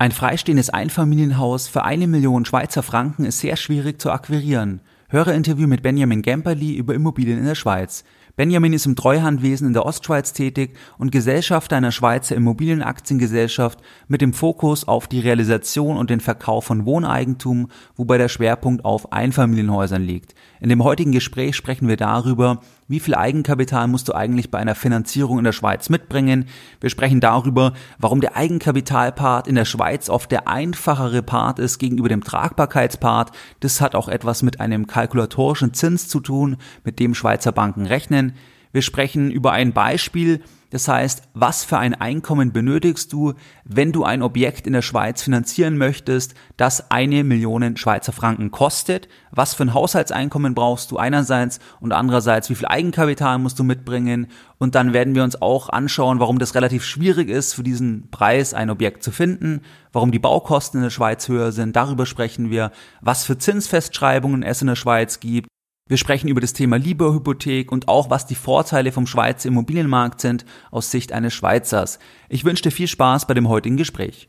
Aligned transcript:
Ein 0.00 0.12
freistehendes 0.12 0.70
Einfamilienhaus 0.70 1.68
für 1.68 1.84
eine 1.84 2.06
Million 2.06 2.46
Schweizer 2.46 2.82
Franken 2.82 3.26
ist 3.26 3.40
sehr 3.40 3.56
schwierig 3.56 4.00
zu 4.00 4.10
akquirieren. 4.10 4.80
Höre 5.10 5.34
Interview 5.34 5.66
mit 5.66 5.82
Benjamin 5.82 6.22
Gemperli 6.22 6.74
über 6.74 6.94
Immobilien 6.94 7.38
in 7.38 7.44
der 7.44 7.54
Schweiz. 7.54 8.02
Benjamin 8.34 8.72
ist 8.72 8.86
im 8.86 8.96
Treuhandwesen 8.96 9.66
in 9.66 9.72
der 9.74 9.84
Ostschweiz 9.84 10.32
tätig 10.32 10.74
und 10.96 11.12
Gesellschafter 11.12 11.76
einer 11.76 11.92
Schweizer 11.92 12.34
Immobilienaktiengesellschaft 12.34 13.78
mit 14.08 14.22
dem 14.22 14.32
Fokus 14.32 14.88
auf 14.88 15.06
die 15.06 15.20
Realisation 15.20 15.98
und 15.98 16.08
den 16.08 16.20
Verkauf 16.20 16.64
von 16.64 16.86
Wohneigentum, 16.86 17.68
wobei 17.94 18.16
der 18.16 18.30
Schwerpunkt 18.30 18.86
auf 18.86 19.12
Einfamilienhäusern 19.12 20.02
liegt. 20.02 20.34
In 20.60 20.70
dem 20.70 20.82
heutigen 20.82 21.12
Gespräch 21.12 21.56
sprechen 21.56 21.88
wir 21.88 21.98
darüber, 21.98 22.62
wie 22.90 22.98
viel 22.98 23.14
Eigenkapital 23.14 23.86
musst 23.86 24.08
du 24.08 24.14
eigentlich 24.14 24.50
bei 24.50 24.58
einer 24.58 24.74
Finanzierung 24.74 25.38
in 25.38 25.44
der 25.44 25.52
Schweiz 25.52 25.90
mitbringen. 25.90 26.46
Wir 26.80 26.90
sprechen 26.90 27.20
darüber, 27.20 27.72
warum 28.00 28.20
der 28.20 28.36
Eigenkapitalpart 28.36 29.46
in 29.46 29.54
der 29.54 29.64
Schweiz 29.64 30.10
oft 30.10 30.32
der 30.32 30.48
einfachere 30.48 31.22
Part 31.22 31.60
ist 31.60 31.78
gegenüber 31.78 32.08
dem 32.08 32.24
Tragbarkeitspart. 32.24 33.30
Das 33.60 33.80
hat 33.80 33.94
auch 33.94 34.08
etwas 34.08 34.42
mit 34.42 34.58
einem 34.58 34.88
kalkulatorischen 34.88 35.72
Zins 35.72 36.08
zu 36.08 36.18
tun, 36.18 36.56
mit 36.82 36.98
dem 36.98 37.14
Schweizer 37.14 37.52
Banken 37.52 37.86
rechnen. 37.86 38.32
Wir 38.72 38.82
sprechen 38.82 39.30
über 39.30 39.52
ein 39.52 39.72
Beispiel, 39.72 40.42
das 40.70 40.86
heißt, 40.86 41.22
was 41.34 41.64
für 41.64 41.78
ein 41.78 41.94
Einkommen 41.94 42.52
benötigst 42.52 43.12
du, 43.12 43.34
wenn 43.64 43.92
du 43.92 44.04
ein 44.04 44.22
Objekt 44.22 44.66
in 44.66 44.72
der 44.72 44.82
Schweiz 44.82 45.20
finanzieren 45.20 45.76
möchtest, 45.76 46.34
das 46.56 46.90
eine 46.90 47.24
Million 47.24 47.76
Schweizer 47.76 48.12
Franken 48.12 48.52
kostet? 48.52 49.08
Was 49.32 49.54
für 49.54 49.64
ein 49.64 49.74
Haushaltseinkommen 49.74 50.54
brauchst 50.54 50.90
du 50.92 50.96
einerseits 50.96 51.58
und 51.80 51.92
andererseits, 51.92 52.50
wie 52.50 52.54
viel 52.54 52.68
Eigenkapital 52.68 53.38
musst 53.38 53.58
du 53.58 53.64
mitbringen? 53.64 54.28
Und 54.58 54.76
dann 54.76 54.92
werden 54.92 55.14
wir 55.14 55.24
uns 55.24 55.40
auch 55.42 55.68
anschauen, 55.68 56.20
warum 56.20 56.38
das 56.38 56.54
relativ 56.54 56.84
schwierig 56.84 57.28
ist, 57.28 57.54
für 57.54 57.64
diesen 57.64 58.08
Preis 58.10 58.54
ein 58.54 58.70
Objekt 58.70 59.02
zu 59.02 59.10
finden, 59.10 59.62
warum 59.92 60.12
die 60.12 60.18
Baukosten 60.18 60.78
in 60.78 60.84
der 60.84 60.90
Schweiz 60.90 61.28
höher 61.28 61.50
sind. 61.50 61.74
Darüber 61.74 62.06
sprechen 62.06 62.50
wir, 62.50 62.70
was 63.00 63.24
für 63.24 63.38
Zinsfestschreibungen 63.38 64.42
es 64.44 64.60
in 64.60 64.68
der 64.68 64.76
Schweiz 64.76 65.18
gibt 65.18 65.48
wir 65.90 65.96
sprechen 65.96 66.28
über 66.28 66.40
das 66.40 66.52
Thema 66.52 66.76
Lieberhypothek 66.76 67.72
und 67.72 67.88
auch, 67.88 68.10
was 68.10 68.24
die 68.24 68.36
Vorteile 68.36 68.92
vom 68.92 69.08
Schweizer 69.08 69.48
Immobilienmarkt 69.48 70.20
sind 70.20 70.44
aus 70.70 70.92
Sicht 70.92 71.10
eines 71.10 71.34
Schweizers. 71.34 71.98
Ich 72.28 72.44
wünsche 72.44 72.62
dir 72.62 72.70
viel 72.70 72.86
Spaß 72.86 73.26
bei 73.26 73.34
dem 73.34 73.48
heutigen 73.48 73.76
Gespräch. 73.76 74.28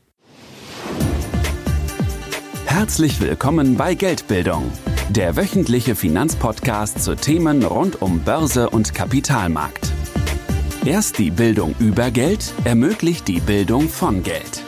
Herzlich 2.66 3.20
willkommen 3.20 3.76
bei 3.76 3.94
Geldbildung, 3.94 4.72
der 5.10 5.36
wöchentliche 5.36 5.94
Finanzpodcast 5.94 7.00
zu 7.00 7.14
Themen 7.14 7.62
rund 7.62 8.02
um 8.02 8.24
Börse 8.24 8.68
und 8.68 8.92
Kapitalmarkt. 8.92 9.92
Erst 10.84 11.18
die 11.18 11.30
Bildung 11.30 11.76
über 11.78 12.10
Geld 12.10 12.52
ermöglicht 12.64 13.28
die 13.28 13.38
Bildung 13.38 13.88
von 13.88 14.24
Geld. 14.24 14.64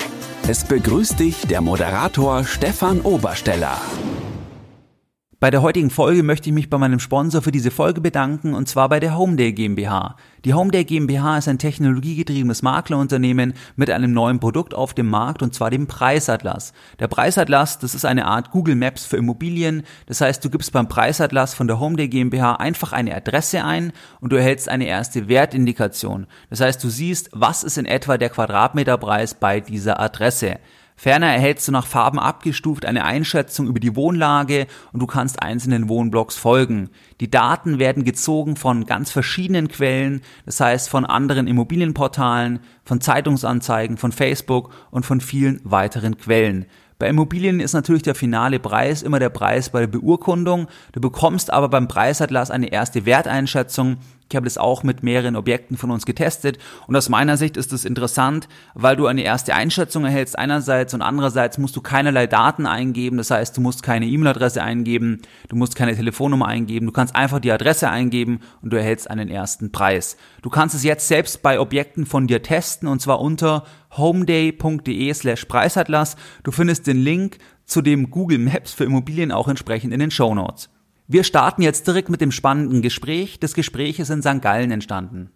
Es 0.46 0.62
begrüßt 0.62 1.18
dich 1.18 1.44
der 1.48 1.60
Moderator 1.60 2.44
Stefan 2.44 3.00
Obersteller. 3.00 3.80
Bei 5.44 5.50
der 5.50 5.60
heutigen 5.60 5.90
Folge 5.90 6.22
möchte 6.22 6.48
ich 6.48 6.54
mich 6.54 6.70
bei 6.70 6.78
meinem 6.78 7.00
Sponsor 7.00 7.42
für 7.42 7.52
diese 7.52 7.70
Folge 7.70 8.00
bedanken 8.00 8.54
und 8.54 8.66
zwar 8.66 8.88
bei 8.88 8.98
der 8.98 9.18
Homeday 9.18 9.52
GmbH. 9.52 10.16
Die 10.46 10.54
Homeday 10.54 10.84
GmbH 10.84 11.36
ist 11.36 11.48
ein 11.48 11.58
technologiegetriebenes 11.58 12.62
Maklerunternehmen 12.62 13.52
mit 13.76 13.90
einem 13.90 14.14
neuen 14.14 14.40
Produkt 14.40 14.72
auf 14.72 14.94
dem 14.94 15.10
Markt 15.10 15.42
und 15.42 15.52
zwar 15.52 15.68
dem 15.68 15.86
Preisatlas. 15.86 16.72
Der 16.98 17.08
Preisatlas, 17.08 17.78
das 17.78 17.94
ist 17.94 18.06
eine 18.06 18.24
Art 18.24 18.52
Google 18.52 18.74
Maps 18.74 19.04
für 19.04 19.18
Immobilien. 19.18 19.82
Das 20.06 20.22
heißt, 20.22 20.42
du 20.42 20.48
gibst 20.48 20.72
beim 20.72 20.88
Preisatlas 20.88 21.52
von 21.52 21.66
der 21.66 21.78
Homeday 21.78 22.08
GmbH 22.08 22.54
einfach 22.54 22.94
eine 22.94 23.14
Adresse 23.14 23.64
ein 23.64 23.92
und 24.22 24.32
du 24.32 24.36
erhältst 24.36 24.70
eine 24.70 24.86
erste 24.86 25.28
Wertindikation. 25.28 26.26
Das 26.48 26.62
heißt, 26.62 26.82
du 26.82 26.88
siehst, 26.88 27.28
was 27.34 27.64
ist 27.64 27.76
in 27.76 27.84
etwa 27.84 28.16
der 28.16 28.30
Quadratmeterpreis 28.30 29.34
bei 29.34 29.60
dieser 29.60 30.00
Adresse. 30.00 30.56
Ferner 30.96 31.26
erhältst 31.26 31.66
du 31.66 31.72
nach 31.72 31.86
Farben 31.86 32.18
abgestuft 32.18 32.86
eine 32.86 33.04
Einschätzung 33.04 33.66
über 33.66 33.80
die 33.80 33.96
Wohnlage 33.96 34.66
und 34.92 35.00
du 35.00 35.06
kannst 35.06 35.42
einzelnen 35.42 35.88
Wohnblocks 35.88 36.36
folgen. 36.36 36.90
Die 37.20 37.30
Daten 37.30 37.78
werden 37.78 38.04
gezogen 38.04 38.56
von 38.56 38.86
ganz 38.86 39.10
verschiedenen 39.10 39.68
Quellen, 39.68 40.22
das 40.46 40.60
heißt 40.60 40.88
von 40.88 41.04
anderen 41.04 41.46
Immobilienportalen, 41.48 42.60
von 42.84 43.00
Zeitungsanzeigen, 43.00 43.96
von 43.96 44.12
Facebook 44.12 44.70
und 44.90 45.04
von 45.04 45.20
vielen 45.20 45.60
weiteren 45.64 46.16
Quellen. 46.16 46.66
Bei 46.98 47.08
Immobilien 47.08 47.58
ist 47.58 47.72
natürlich 47.72 48.02
der 48.02 48.14
finale 48.14 48.60
Preis 48.60 49.02
immer 49.02 49.18
der 49.18 49.30
Preis 49.30 49.70
bei 49.70 49.80
der 49.80 49.88
Beurkundung. 49.88 50.68
Du 50.92 51.00
bekommst 51.00 51.52
aber 51.52 51.68
beim 51.68 51.88
Preisatlas 51.88 52.52
eine 52.52 52.68
erste 52.68 53.04
Werteinschätzung. 53.04 53.96
Ich 54.30 54.36
habe 54.36 54.44
das 54.44 54.58
auch 54.58 54.82
mit 54.82 55.02
mehreren 55.02 55.36
Objekten 55.36 55.76
von 55.76 55.90
uns 55.90 56.06
getestet 56.06 56.58
und 56.86 56.96
aus 56.96 57.08
meiner 57.08 57.36
Sicht 57.36 57.56
ist 57.56 57.72
es 57.72 57.84
interessant, 57.84 58.48
weil 58.74 58.96
du 58.96 59.06
eine 59.06 59.22
erste 59.22 59.54
Einschätzung 59.54 60.04
erhältst 60.04 60.38
einerseits 60.38 60.94
und 60.94 61.02
andererseits 61.02 61.58
musst 61.58 61.76
du 61.76 61.80
keinerlei 61.80 62.26
Daten 62.26 62.66
eingeben, 62.66 63.18
das 63.18 63.30
heißt, 63.30 63.56
du 63.56 63.60
musst 63.60 63.82
keine 63.82 64.06
E-Mail-Adresse 64.06 64.62
eingeben, 64.62 65.22
du 65.48 65.56
musst 65.56 65.76
keine 65.76 65.94
Telefonnummer 65.94 66.46
eingeben, 66.46 66.86
du 66.86 66.92
kannst 66.92 67.14
einfach 67.14 67.38
die 67.38 67.52
Adresse 67.52 67.90
eingeben 67.90 68.40
und 68.62 68.72
du 68.72 68.76
erhältst 68.76 69.10
einen 69.10 69.28
ersten 69.28 69.72
Preis. 69.72 70.16
Du 70.42 70.50
kannst 70.50 70.74
es 70.74 70.82
jetzt 70.84 71.06
selbst 71.06 71.42
bei 71.42 71.60
Objekten 71.60 72.06
von 72.06 72.26
dir 72.26 72.42
testen 72.42 72.88
und 72.88 73.00
zwar 73.00 73.20
unter 73.20 73.64
homeday.de 73.96 75.12
slash 75.14 75.44
Preisatlas. 75.44 76.16
Du 76.42 76.50
findest 76.50 76.86
den 76.86 76.98
Link 76.98 77.38
zu 77.64 77.82
dem 77.82 78.10
Google 78.10 78.38
Maps 78.38 78.72
für 78.72 78.84
Immobilien 78.84 79.32
auch 79.32 79.48
entsprechend 79.48 79.92
in 79.92 80.00
den 80.00 80.10
Show 80.10 80.34
Notes. 80.34 80.70
Wir 81.06 81.22
starten 81.22 81.60
jetzt 81.60 81.86
direkt 81.86 82.08
mit 82.08 82.22
dem 82.22 82.32
spannenden 82.32 82.80
Gespräch. 82.80 83.38
Das 83.38 83.52
Gespräch 83.52 83.98
ist 83.98 84.08
in 84.08 84.22
St. 84.22 84.40
Gallen 84.40 84.70
entstanden. 84.70 85.30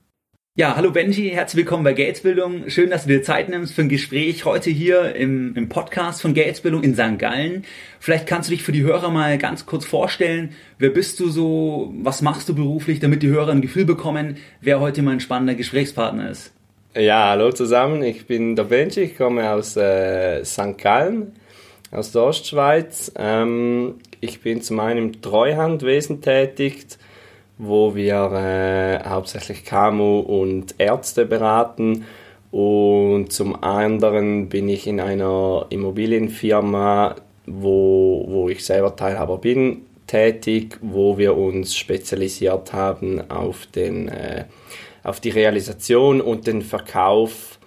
Ja, 0.55 0.77
hallo 0.77 0.91
Benji, 0.93 1.29
herzlich 1.29 1.59
willkommen 1.59 1.85
bei 1.85 1.93
Gatesbildung. 1.93 2.71
Schön, 2.71 2.89
dass 2.89 3.03
du 3.03 3.11
dir 3.11 3.23
Zeit 3.23 3.51
nimmst 3.51 3.75
für 3.75 3.83
ein 3.83 3.91
Gespräch 3.91 4.47
heute 4.47 4.71
hier 4.71 5.15
im, 5.15 5.55
im 5.57 5.69
Podcast 5.69 6.23
von 6.23 6.33
Gatesbildung 6.33 6.83
in 6.83 6.95
St. 6.95 7.19
Gallen. 7.19 7.65
Vielleicht 8.01 8.27
kannst 8.27 8.49
du 8.49 8.55
dich 8.55 8.63
für 8.63 8.73
die 8.73 8.83
Hörer 8.83 9.11
mal 9.11 9.37
ganz 9.37 9.67
kurz 9.67 9.85
vorstellen. 9.85 10.55
Wer 10.79 10.89
bist 10.89 11.21
du 11.21 11.29
so? 11.29 11.93
Was 12.01 12.23
machst 12.23 12.49
du 12.49 12.55
beruflich, 12.55 12.99
damit 12.99 13.23
die 13.23 13.29
Hörer 13.29 13.53
ein 13.53 13.61
Gefühl 13.61 13.85
bekommen, 13.85 14.39
wer 14.63 14.81
heute 14.81 15.03
mein 15.03 15.21
spannender 15.21 15.55
Gesprächspartner 15.55 16.31
ist? 16.31 16.51
Ja, 16.97 17.29
hallo 17.29 17.53
zusammen, 17.53 18.03
ich 18.03 18.27
bin 18.27 18.57
der 18.57 18.65
Benji, 18.65 19.03
ich 19.03 19.19
komme 19.19 19.51
aus 19.51 19.77
äh, 19.77 20.43
St. 20.47 20.79
Gallen, 20.79 21.35
aus 21.91 22.13
der 22.13 22.23
Ostschweiz. 22.23 23.13
Ähm, 23.17 23.97
ich 24.21 24.41
bin 24.41 24.63
zum 24.63 24.81
einen 24.81 24.99
im 24.99 25.23
Treuhandwesen 25.23 26.21
tätig, 26.21 26.87
wo 27.57 27.95
wir 27.95 28.33
äh, 28.33 29.09
hauptsächlich 29.09 29.65
KMU 29.65 30.21
und 30.21 30.75
Ärzte 30.79 31.27
beraten. 31.27 32.05
Und 32.51 33.33
zum 33.33 33.63
anderen 33.63 34.49
bin 34.49 34.69
ich 34.69 34.87
in 34.87 35.01
einer 35.01 35.67
Immobilienfirma, 35.69 37.17
wo, 37.47 38.25
wo 38.29 38.49
ich 38.49 38.65
selber 38.65 38.97
Teilhaber 38.97 39.39
bin, 39.39 39.83
tätig, 40.07 40.79
wo 40.81 41.19
wir 41.19 41.37
uns 41.37 41.77
spezialisiert 41.77 42.73
haben 42.73 43.31
auf 43.31 43.67
den 43.67 44.09
äh, 44.09 44.45
auf 45.05 45.21
die 45.21 45.31
Realisation 45.31 46.21
und 46.21 46.47
den 46.47 46.63
Verkauf 46.63 47.58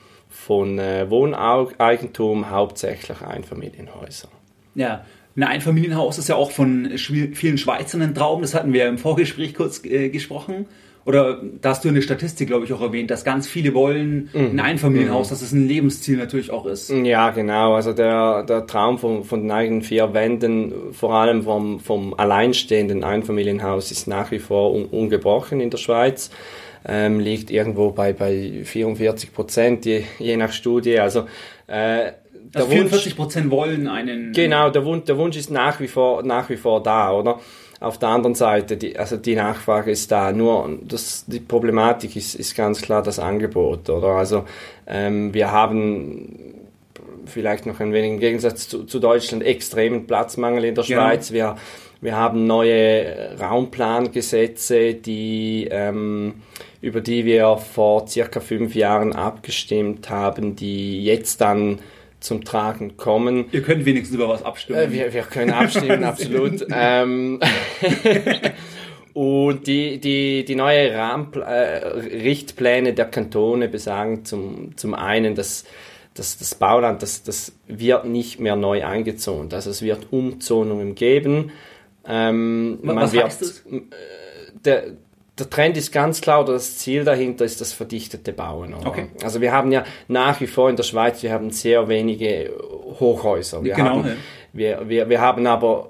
von 0.52 0.80
äh, 0.80 1.10
Wohneigentum, 1.10 2.50
hauptsächlich 2.50 3.22
Einfamilienhäuser. 3.22 4.28
Ja, 4.76 5.06
ein 5.38 5.44
Einfamilienhaus 5.44 6.18
ist 6.18 6.28
ja 6.28 6.36
auch 6.36 6.52
von 6.52 6.92
vielen 6.98 7.58
Schweizern 7.58 8.02
ein 8.02 8.14
Traum, 8.14 8.42
das 8.42 8.54
hatten 8.54 8.74
wir 8.74 8.86
im 8.90 8.98
Vorgespräch 8.98 9.54
kurz 9.54 9.82
äh, 9.86 10.10
gesprochen. 10.10 10.66
Oder 11.06 11.42
da 11.62 11.70
hast 11.70 11.86
du 11.86 11.90
eine 11.90 12.02
Statistik, 12.02 12.50
glaube 12.50 12.66
ich, 12.66 12.74
auch 12.74 12.82
erwähnt, 12.82 13.10
dass 13.12 13.24
ganz 13.24 13.48
viele 13.48 13.74
wollen 13.74 14.30
ein 14.34 14.52
mhm. 14.52 14.60
Einfamilienhaus, 14.60 15.28
mhm. 15.28 15.30
dass 15.30 15.42
es 15.42 15.54
ein 15.54 15.70
Lebensziel 15.70 16.18
natürlich 16.18 16.52
auch 16.52 16.66
ist. 16.66 16.90
Ja, 16.90 17.30
genau. 17.30 17.76
Also 17.76 17.94
der, 17.94 18.44
der 18.44 18.68
Traum 18.68 18.98
von, 18.98 19.24
von 19.24 19.44
den 19.44 19.52
eigenen 19.52 19.84
vier 19.84 20.14
Wänden, 20.14 20.92
vor 20.92 21.14
allem 21.14 21.44
vom, 21.44 21.80
vom 21.80 22.14
alleinstehenden 22.14 23.06
Einfamilienhaus, 23.06 23.90
ist 23.90 24.06
nach 24.06 24.32
wie 24.32 24.40
vor 24.40 24.74
un, 24.74 24.84
ungebrochen 24.84 25.62
in 25.62 25.70
der 25.70 25.78
Schweiz 25.78 26.30
ähm, 26.86 27.20
liegt 27.20 27.52
irgendwo 27.52 27.92
bei, 27.92 28.14
bei 28.14 28.62
44 28.64 29.34
Prozent, 29.34 29.86
je, 29.86 30.04
je 30.20 30.38
nach 30.38 30.52
Studie. 30.52 31.00
Also, 31.00 31.26
äh, 31.68 32.12
also 32.54 32.68
44 32.68 33.16
Prozent 33.16 33.52
wollen 33.52 33.88
einen. 33.88 34.34
Genau, 34.34 34.70
der 34.70 34.86
Wunsch, 34.86 35.06
der 35.06 35.18
Wunsch 35.18 35.38
ist 35.38 35.52
nach 35.52 35.80
wie 35.80 35.88
vor, 35.88 36.24
nach 36.24 36.50
wie 36.50 36.58
vor 36.58 36.82
da, 36.84 37.12
oder? 37.12 37.40
Auf 37.80 37.98
der 37.98 38.10
anderen 38.10 38.36
Seite, 38.36 38.78
die, 38.78 38.98
also 38.98 39.18
die 39.18 39.36
Nachfrage 39.36 39.90
ist 39.90 40.12
da. 40.12 40.32
Nur 40.32 40.78
das, 40.84 41.26
die 41.26 41.40
Problematik 41.40 42.16
ist, 42.16 42.36
ist 42.36 42.56
ganz 42.56 42.82
klar 42.82 43.02
das 43.02 43.18
Angebot, 43.18 43.90
oder? 43.90 44.10
Also 44.10 44.46
ähm, 44.86 45.34
wir 45.34 45.52
haben 45.52 46.56
vielleicht 47.26 47.66
noch 47.66 47.80
ein 47.80 47.94
wenig 47.94 48.12
im 48.12 48.20
Gegensatz 48.20 48.68
zu, 48.68 48.84
zu 48.84 49.00
Deutschland 49.00 49.44
extremen 49.44 50.06
Platzmangel 50.06 50.66
in 50.66 50.76
der 50.76 50.84
genau. 50.84 51.02
Schweiz. 51.02 51.32
Wir, 51.32 51.56
wir 52.02 52.16
haben 52.16 52.48
neue 52.48 53.38
Raumplangesetze, 53.40 54.96
die 54.96 55.68
ähm, 55.70 56.42
über 56.82 57.00
die 57.00 57.26
wir 57.26 57.58
vor 57.58 58.08
circa 58.08 58.40
fünf 58.40 58.76
Jahren 58.76 59.14
abgestimmt 59.14 60.10
haben, 60.10 60.56
die 60.56 61.04
jetzt 61.04 61.42
dann 61.42 61.80
zum 62.20 62.44
Tragen 62.44 62.98
kommen. 62.98 63.46
Ihr 63.52 63.62
könnt 63.62 63.86
wenigstens 63.86 64.16
über 64.16 64.30
was 64.30 64.44
abstimmen. 64.44 64.80
Äh, 64.80 64.92
wir, 64.92 65.14
wir 65.14 65.24
können 65.24 65.52
abstimmen, 65.52 66.04
absolut. 66.06 66.66
ähm, 66.74 67.40
und 69.14 69.68
die, 69.68 70.00
die, 70.00 70.46
die 70.46 70.56
neue 70.56 70.96
Rahmen, 70.96 71.34
äh, 71.34 71.88
Richtpläne 71.88 72.94
der 72.94 73.06
Kantone 73.06 73.68
besagen 73.68 74.26
zum, 74.26 74.78
zum 74.78 74.94
einen, 74.94 75.36
dass 75.36 75.66
das, 76.14 76.38
das 76.38 76.56
Bauland, 76.56 77.02
das, 77.02 77.24
das 77.24 77.54
wird 77.68 78.06
nicht 78.06 78.40
mehr 78.40 78.56
neu 78.56 78.84
eingezont. 78.86 79.54
Also 79.54 79.70
es 79.70 79.82
wird 79.82 80.08
Umzonungen 80.12 80.96
geben. 80.96 81.52
Ähm, 82.08 82.80
Was 82.84 83.14
man 83.14 83.24
heißt 83.24 83.42
das? 83.42 83.64
der, 84.66 84.84
der 85.38 85.50
Trend 85.50 85.78
ist 85.78 85.92
ganz 85.92 86.22
klar, 86.22 86.42
oder 86.44 86.54
das 86.54 86.78
Ziel 86.78 87.04
dahinter 87.04 87.46
ist 87.46 87.62
das 87.62 87.74
verdichtete 87.74 88.34
Bauen. 88.34 88.74
Oder? 88.74 88.88
Okay. 88.88 89.08
Also 89.24 89.42
wir 89.42 89.52
haben 89.52 89.72
ja 89.72 89.84
nach 90.08 90.40
wie 90.42 90.48
vor 90.48 90.70
in 90.70 90.76
der 90.76 90.84
Schweiz, 90.84 91.24
wir 91.24 91.32
haben 91.32 91.52
sehr 91.52 91.88
wenige 91.88 92.52
Hochhäuser. 93.00 93.64
Wir 93.64 93.74
Genau, 93.76 93.90
haben, 94.04 94.06
ja. 94.08 94.14
wir, 94.54 94.90
wir, 94.90 95.10
wir 95.10 95.22
haben 95.22 95.48
aber 95.48 95.90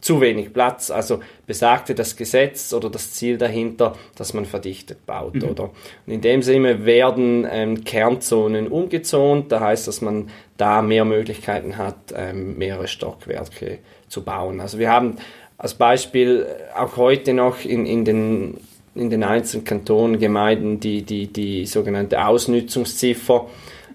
zu 0.00 0.20
wenig 0.22 0.52
Platz. 0.54 0.90
Also 0.90 1.20
besagte 1.46 1.94
das 1.94 2.16
Gesetz 2.16 2.72
oder 2.72 2.88
das 2.90 3.12
Ziel 3.12 3.36
dahinter, 3.36 3.96
dass 4.16 4.32
man 4.32 4.46
verdichtet 4.46 5.04
baut, 5.06 5.34
Mhm. 5.34 5.44
oder? 5.44 5.64
Und 6.06 6.12
in 6.14 6.20
dem 6.22 6.42
Sinne 6.42 6.84
werden 6.86 7.46
ähm, 7.50 7.84
Kernzonen 7.84 8.68
umgezont. 8.68 9.52
Da 9.52 9.60
heißt, 9.60 9.86
dass 9.88 10.00
man 10.00 10.30
da 10.56 10.80
mehr 10.82 11.04
Möglichkeiten 11.04 11.76
hat, 11.76 11.96
ähm, 12.14 12.56
mehrere 12.58 12.88
Stockwerke 12.88 13.78
zu 14.08 14.24
bauen. 14.24 14.60
Also 14.60 14.78
wir 14.78 14.90
haben 14.90 15.16
als 15.60 15.74
Beispiel 15.74 16.46
äh, 16.48 16.78
auch 16.78 16.96
heute 16.96 17.34
noch 17.34 17.64
in, 17.64 17.86
in 17.86 18.04
den 18.04 18.56
in 18.96 19.08
den 19.08 19.22
einzelnen 19.22 19.64
Kantonen, 19.64 20.18
Gemeinden 20.18 20.80
die, 20.80 21.02
die, 21.02 21.28
die 21.28 21.64
sogenannte 21.64 22.26
Ausnützungsziffer. 22.26 23.46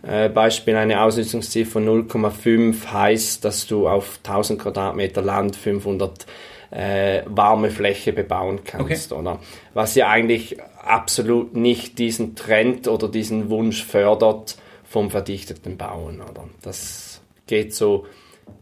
Äh, 0.04 0.30
Beispiel 0.30 0.76
eine 0.78 1.02
Ausnützungsziffer 1.02 1.82
0,5 1.82 2.94
heißt, 2.94 3.44
dass 3.44 3.68
du 3.68 3.90
auf 3.90 4.20
1000 4.24 4.62
Quadratmeter 4.62 5.22
Land 5.22 5.58
500 5.58 6.26
äh, 6.72 7.24
warme 7.26 7.72
Fläche 7.72 8.14
bebauen 8.14 8.62
kannst, 8.64 9.12
oder? 9.12 9.40
Was 9.74 9.96
ja 9.96 10.08
eigentlich 10.08 10.58
absolut 10.82 11.56
nicht 11.56 12.00
diesen 12.00 12.36
Trend 12.36 12.88
oder 12.88 13.10
diesen 13.10 13.50
Wunsch 13.50 13.84
fördert 13.84 14.56
vom 14.86 15.12
verdichteten 15.12 15.76
Bauen, 15.76 16.22
oder? 16.22 16.48
Das 16.62 17.22
geht 17.48 17.74
so 17.74 18.06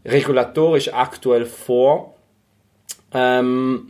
regulatorisch 0.04 0.92
aktuell 0.92 1.46
vor. 1.46 2.13
Ähm, 3.14 3.88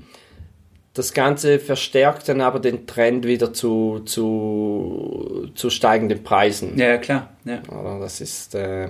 das 0.95 1.13
Ganze 1.13 1.59
verstärkt 1.59 2.29
dann 2.29 2.41
aber 2.41 2.61
den 2.61 2.87
Trend 2.87 3.27
wieder 3.27 3.53
zu, 3.53 4.01
zu, 4.05 5.51
zu 5.55 5.69
steigenden 5.69 6.23
Preisen. 6.23 6.79
Ja, 6.79 6.99
klar. 6.99 7.31
Ja. 7.45 7.61
Oder 7.69 7.99
das 7.99 8.21
ist 8.21 8.55
äh, 8.55 8.89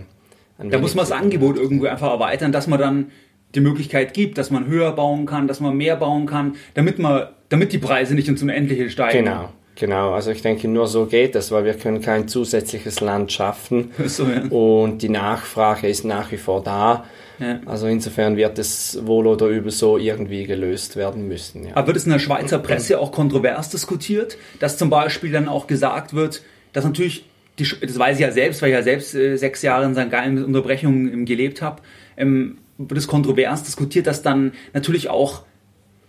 Da 0.59 0.79
muss 0.79 0.95
man 0.95 1.05
das 1.05 1.13
Angebot 1.13 1.57
irgendwo 1.57 1.87
einfach 1.87 2.11
erweitern, 2.11 2.53
dass 2.53 2.67
man 2.67 2.79
dann 2.79 3.11
die 3.55 3.61
Möglichkeit 3.61 4.13
gibt, 4.13 4.37
dass 4.37 4.51
man 4.51 4.67
höher 4.67 4.93
bauen 4.93 5.25
kann, 5.25 5.49
dass 5.49 5.61
man 5.61 5.77
mehr 5.77 5.97
bauen 5.97 6.27
kann, 6.27 6.57
damit 6.75 6.99
man, 6.99 7.29
damit 7.49 7.73
die 7.73 7.79
Preise 7.79 8.15
nicht 8.15 8.29
ins 8.29 8.43
Unendliche 8.43 8.91
steigen. 8.91 9.25
Genau, 9.25 9.49
genau. 9.77 10.13
Also 10.13 10.31
ich 10.31 10.43
denke, 10.43 10.69
nur 10.69 10.89
so 10.89 11.07
geht 11.07 11.35
es, 11.37 11.53
weil 11.53 11.65
wir 11.65 11.75
können 11.75 12.03
kein 12.03 12.29
zusätzliches 12.29 13.01
Land 13.01 13.33
schaffen. 13.33 13.93
So, 14.07 14.25
ja. 14.25 14.43
Und 14.51 14.99
die 14.99 15.09
Nachfrage 15.09 15.89
ist 15.89 16.05
nach 16.05 16.31
wie 16.33 16.37
vor 16.37 16.63
da. 16.63 17.05
Ja. 17.39 17.61
Also 17.67 17.87
insofern 17.87 18.37
wird 18.37 18.59
es 18.59 18.99
wohl 19.07 19.27
oder 19.27 19.47
übel 19.47 19.71
so 19.71 19.99
irgendwie 19.99 20.45
gelöst 20.47 20.97
werden 20.97 21.29
müssen. 21.29 21.67
Ja. 21.67 21.77
Aber 21.77 21.89
wird 21.89 21.97
es 21.97 22.05
in 22.05 22.13
der 22.13 22.19
Schweizer 22.19 22.59
Presse 22.59 22.99
auch 22.99 23.13
kontrovers 23.13 23.71
diskutiert, 23.71 24.37
dass 24.61 24.77
zum 24.79 24.91
Beispiel 24.91 25.33
dann 25.33 25.49
auch 25.49 25.67
gesagt 25.67 26.15
wird, 26.15 26.43
dass 26.73 26.85
natürlich, 26.85 27.25
die, 27.59 27.67
das 27.81 27.99
weiß 27.99 28.17
ich 28.17 28.23
ja 28.23 28.31
selbst, 28.31 28.63
weil 28.63 28.71
ich 28.71 28.75
ja 28.75 28.83
selbst 28.83 29.15
äh, 29.15 29.37
sechs 29.37 29.63
Jahre 29.63 29.85
in 29.85 29.95
St. 29.95 30.11
Gallen 30.11 30.35
mit 30.35 30.45
Unterbrechungen 30.45 31.13
ähm, 31.13 31.25
gelebt 31.25 31.63
habe, 31.63 31.83
ähm, 32.17 32.59
wird 32.79 32.99
es 32.99 33.07
kontrovers 33.07 33.63
diskutiert, 33.63 34.07
dass 34.07 34.23
dann 34.23 34.53
natürlich 34.73 35.09
auch 35.09 35.43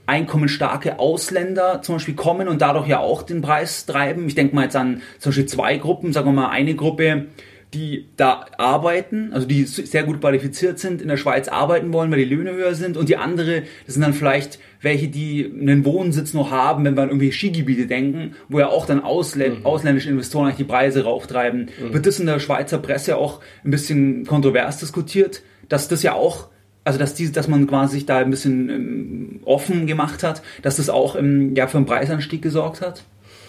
einkommensstarke 0.07 0.99
Ausländer 0.99 1.81
zum 1.81 1.95
Beispiel 1.95 2.15
kommen 2.15 2.47
und 2.47 2.61
dadurch 2.61 2.87
ja 2.87 2.99
auch 2.99 3.23
den 3.23 3.41
Preis 3.41 3.85
treiben. 3.85 4.27
Ich 4.27 4.35
denke 4.35 4.55
mal 4.55 4.63
jetzt 4.63 4.75
an 4.75 5.01
zum 5.19 5.31
Beispiel 5.31 5.47
zwei 5.47 5.77
Gruppen, 5.77 6.13
sagen 6.13 6.27
wir 6.27 6.33
mal 6.33 6.49
eine 6.49 6.75
Gruppe, 6.75 7.27
die 7.75 8.05
da 8.15 8.45
arbeiten, 8.57 9.33
also 9.33 9.45
die 9.45 9.65
sehr 9.65 10.03
gut 10.03 10.21
qualifiziert 10.21 10.79
sind, 10.79 11.01
in 11.01 11.09
der 11.09 11.17
Schweiz 11.17 11.49
arbeiten 11.49 11.91
wollen, 11.91 12.09
weil 12.09 12.19
die 12.19 12.33
Löhne 12.33 12.53
höher 12.53 12.73
sind 12.73 12.95
und 12.95 13.09
die 13.09 13.17
andere, 13.17 13.63
das 13.85 13.95
sind 13.95 14.01
dann 14.01 14.13
vielleicht 14.13 14.59
welche, 14.81 15.09
die 15.09 15.45
einen 15.45 15.83
Wohnsitz 15.83 16.33
noch 16.33 16.51
haben, 16.51 16.85
wenn 16.85 16.95
wir 16.95 17.03
an 17.03 17.09
irgendwie 17.09 17.31
Skigebiete 17.31 17.87
denken, 17.87 18.35
wo 18.47 18.59
ja 18.59 18.67
auch 18.67 18.85
dann 18.85 19.03
Auslä 19.03 19.57
ausländische 19.63 20.09
Investoren 20.09 20.45
eigentlich 20.45 20.57
die 20.57 20.63
Preise 20.63 21.03
rauftreiben. 21.03 21.69
Wird 21.91 22.05
das 22.05 22.19
in 22.19 22.27
der 22.27 22.39
Schweizer 22.39 22.77
Presse 22.77 23.17
auch 23.17 23.41
ein 23.63 23.71
bisschen 23.71 24.25
kontrovers 24.25 24.77
diskutiert, 24.77 25.41
dass 25.67 25.87
das 25.87 26.03
ja 26.03 26.13
auch 26.13 26.49
also 26.85 26.99
dass 26.99 27.15
die, 27.15 27.31
dass 27.31 27.47
man 27.47 27.65
quasi 27.65 27.95
sich 27.95 28.05
da 28.05 28.19
ein 28.19 28.29
bisschen 28.29 28.69
ähm, 28.69 29.39
offen 29.43 29.87
gemacht 29.87 30.21
hat, 30.21 30.43
dass 30.61 30.75
das 30.75 30.89
auch 30.89 31.15
ähm, 31.15 31.55
ja 31.55 31.65
für 31.65 31.77
einen 31.77 31.87
Preisanstieg 31.87 32.43
gesorgt 32.43 32.81
hat. 32.81 33.03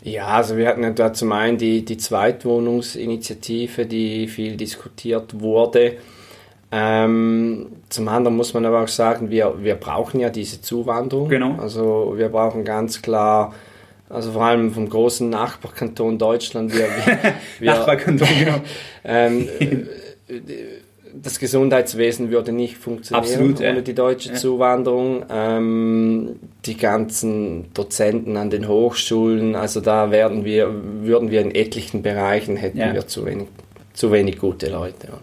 Ja, 0.07 0.29
also 0.29 0.57
wir 0.57 0.69
hatten 0.69 0.85
ja 0.85 0.91
da 0.91 1.13
zum 1.13 1.33
einen 1.33 1.59
die, 1.59 1.85
die 1.85 1.97
Zweitwohnungsinitiative, 1.97 3.87
die 3.87 4.29
viel 4.29 4.57
diskutiert 4.57 5.41
wurde. 5.41 5.97
Ähm, 6.71 7.73
zum 7.89 8.07
anderen 8.07 8.37
muss 8.37 8.55
man 8.55 8.65
aber 8.67 8.85
auch 8.85 8.89
sagen, 8.89 9.31
wir, 9.31 9.65
wir 9.65 9.75
brauchen 9.75 10.21
ja 10.21 10.31
diese 10.31 10.61
Zuwanderung. 10.61 11.29
Genau. 11.29 11.57
Also 11.61 12.15
wir 12.17 12.29
brauchen 12.29 12.65
ganz 12.65 13.03
klar, 13.03 13.53
also 14.09 14.31
vor 14.31 14.43
allem 14.43 14.71
vom 14.71 14.89
großen 14.89 15.29
Nachbarkanton 15.29 16.19
Deutschland, 16.19 16.73
wir, 16.73 16.87
wir, 17.59 17.73
Nachbarkanton, 17.73 18.29
genau. 18.39 18.61
ähm, 19.05 19.49
das 21.23 21.39
Gesundheitswesen 21.39 22.31
würde 22.31 22.53
nicht 22.53 22.77
funktionieren 22.77 23.25
Absolut, 23.25 23.61
ja. 23.61 23.71
ohne 23.71 23.83
die 23.83 23.95
deutsche 23.95 24.31
Ja. 24.31 24.35
Zuwanderung. 24.35 25.25
Ähm, 25.31 26.37
die 26.65 26.77
ganzen 26.77 27.73
Dozenten 27.75 28.37
an 28.37 28.51
den 28.51 28.69
Hochschulen, 28.69 29.55
also 29.55 29.81
da 29.81 30.11
werden 30.11 30.45
wir, 30.45 30.71
würden 31.03 31.31
wir 31.31 31.41
in 31.41 31.55
etlichen 31.55 32.03
Bereichen 32.03 32.57
hätten 32.57 32.79
Ja. 32.79 32.93
wir 32.93 33.07
zu 33.07 33.25
wenig, 33.27 33.49
zu 33.93 34.13
wenig 34.13 34.39
gute 34.39 34.71
Leute. 34.71 35.09
Oder? 35.09 35.23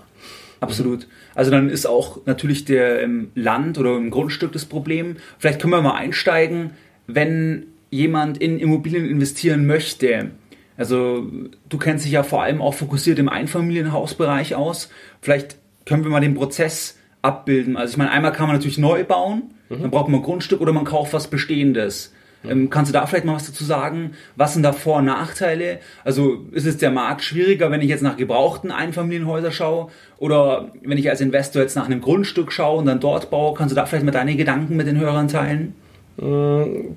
Absolut. 0.60 1.08
Also 1.36 1.52
dann 1.52 1.70
ist 1.70 1.86
auch 1.86 2.20
natürlich 2.26 2.66
der 2.66 3.02
ähm, 3.02 3.32
Land 3.36 3.78
oder 3.78 3.98
im 3.98 4.10
Grundstück 4.12 4.52
das 4.52 4.66
Problem. 4.66 5.18
Vielleicht 5.38 5.60
können 5.62 5.74
wir 5.74 5.82
mal 5.82 5.96
einsteigen, 5.96 6.72
wenn 7.08 7.66
jemand 7.90 8.38
in 8.40 8.60
Immobilien 8.60 9.10
investieren 9.10 9.66
möchte. 9.66 10.32
Also 10.78 11.28
du 11.70 11.78
kennst 11.78 12.06
dich 12.06 12.14
ja 12.14 12.24
vor 12.24 12.42
allem 12.44 12.62
auch 12.62 12.74
fokussiert 12.74 13.20
im 13.20 13.30
Einfamilienhausbereich 13.30 14.56
aus. 14.56 14.90
Vielleicht 15.22 15.58
können 15.86 16.04
wir 16.04 16.12
mal 16.12 16.22
den 16.22 16.36
Prozess 16.36 16.98
abbilden. 17.22 17.78
Also 17.78 17.92
ich 17.92 17.98
meine, 17.98 18.12
einmal 18.12 18.32
kann 18.32 18.48
man 18.48 18.56
natürlich 18.56 18.78
neu 18.78 19.04
bauen, 19.04 19.54
dann 19.70 19.90
braucht 19.90 20.10
man 20.10 20.20
ein 20.20 20.24
Grundstück 20.24 20.62
oder 20.62 20.74
man 20.74 20.86
kauft 20.86 21.14
was 21.14 21.28
Bestehendes. 21.28 22.14
Ähm, 22.46 22.70
kannst 22.70 22.90
du 22.90 22.94
da 22.94 23.06
vielleicht 23.06 23.26
mal 23.26 23.36
was 23.36 23.46
dazu 23.46 23.64
sagen? 23.64 24.12
Was 24.36 24.54
sind 24.54 24.64
da 24.64 24.74
Vor- 24.74 24.98
und 24.98 25.06
Nachteile? 25.06 25.80
Also 26.04 26.46
ist 26.52 26.66
es 26.66 26.78
der 26.78 26.92
Markt 26.92 27.24
schwieriger, 27.24 27.72
wenn 27.72 27.82
ich 27.82 27.88
jetzt 27.88 28.04
nach 28.04 28.18
gebrauchten 28.18 28.72
Einfamilienhäuser 28.72 29.52
schaue? 29.52 29.88
Oder 30.18 30.72
wenn 30.82 30.98
ich 30.98 31.10
als 31.10 31.22
Investor 31.22 31.62
jetzt 31.62 31.76
nach 31.76 31.86
einem 31.86 32.02
Grundstück 32.02 32.52
schaue 32.52 32.80
und 32.80 32.86
dann 32.86 33.00
dort 33.00 33.30
baue? 33.30 33.54
Kannst 33.54 33.72
du 33.72 33.76
da 33.76 33.86
vielleicht 33.86 34.06
mal 34.06 34.12
deine 34.12 34.36
Gedanken 34.36 34.76
mit 34.76 34.88
den 34.88 35.00
Hörern 35.00 35.28
teilen? 35.30 35.74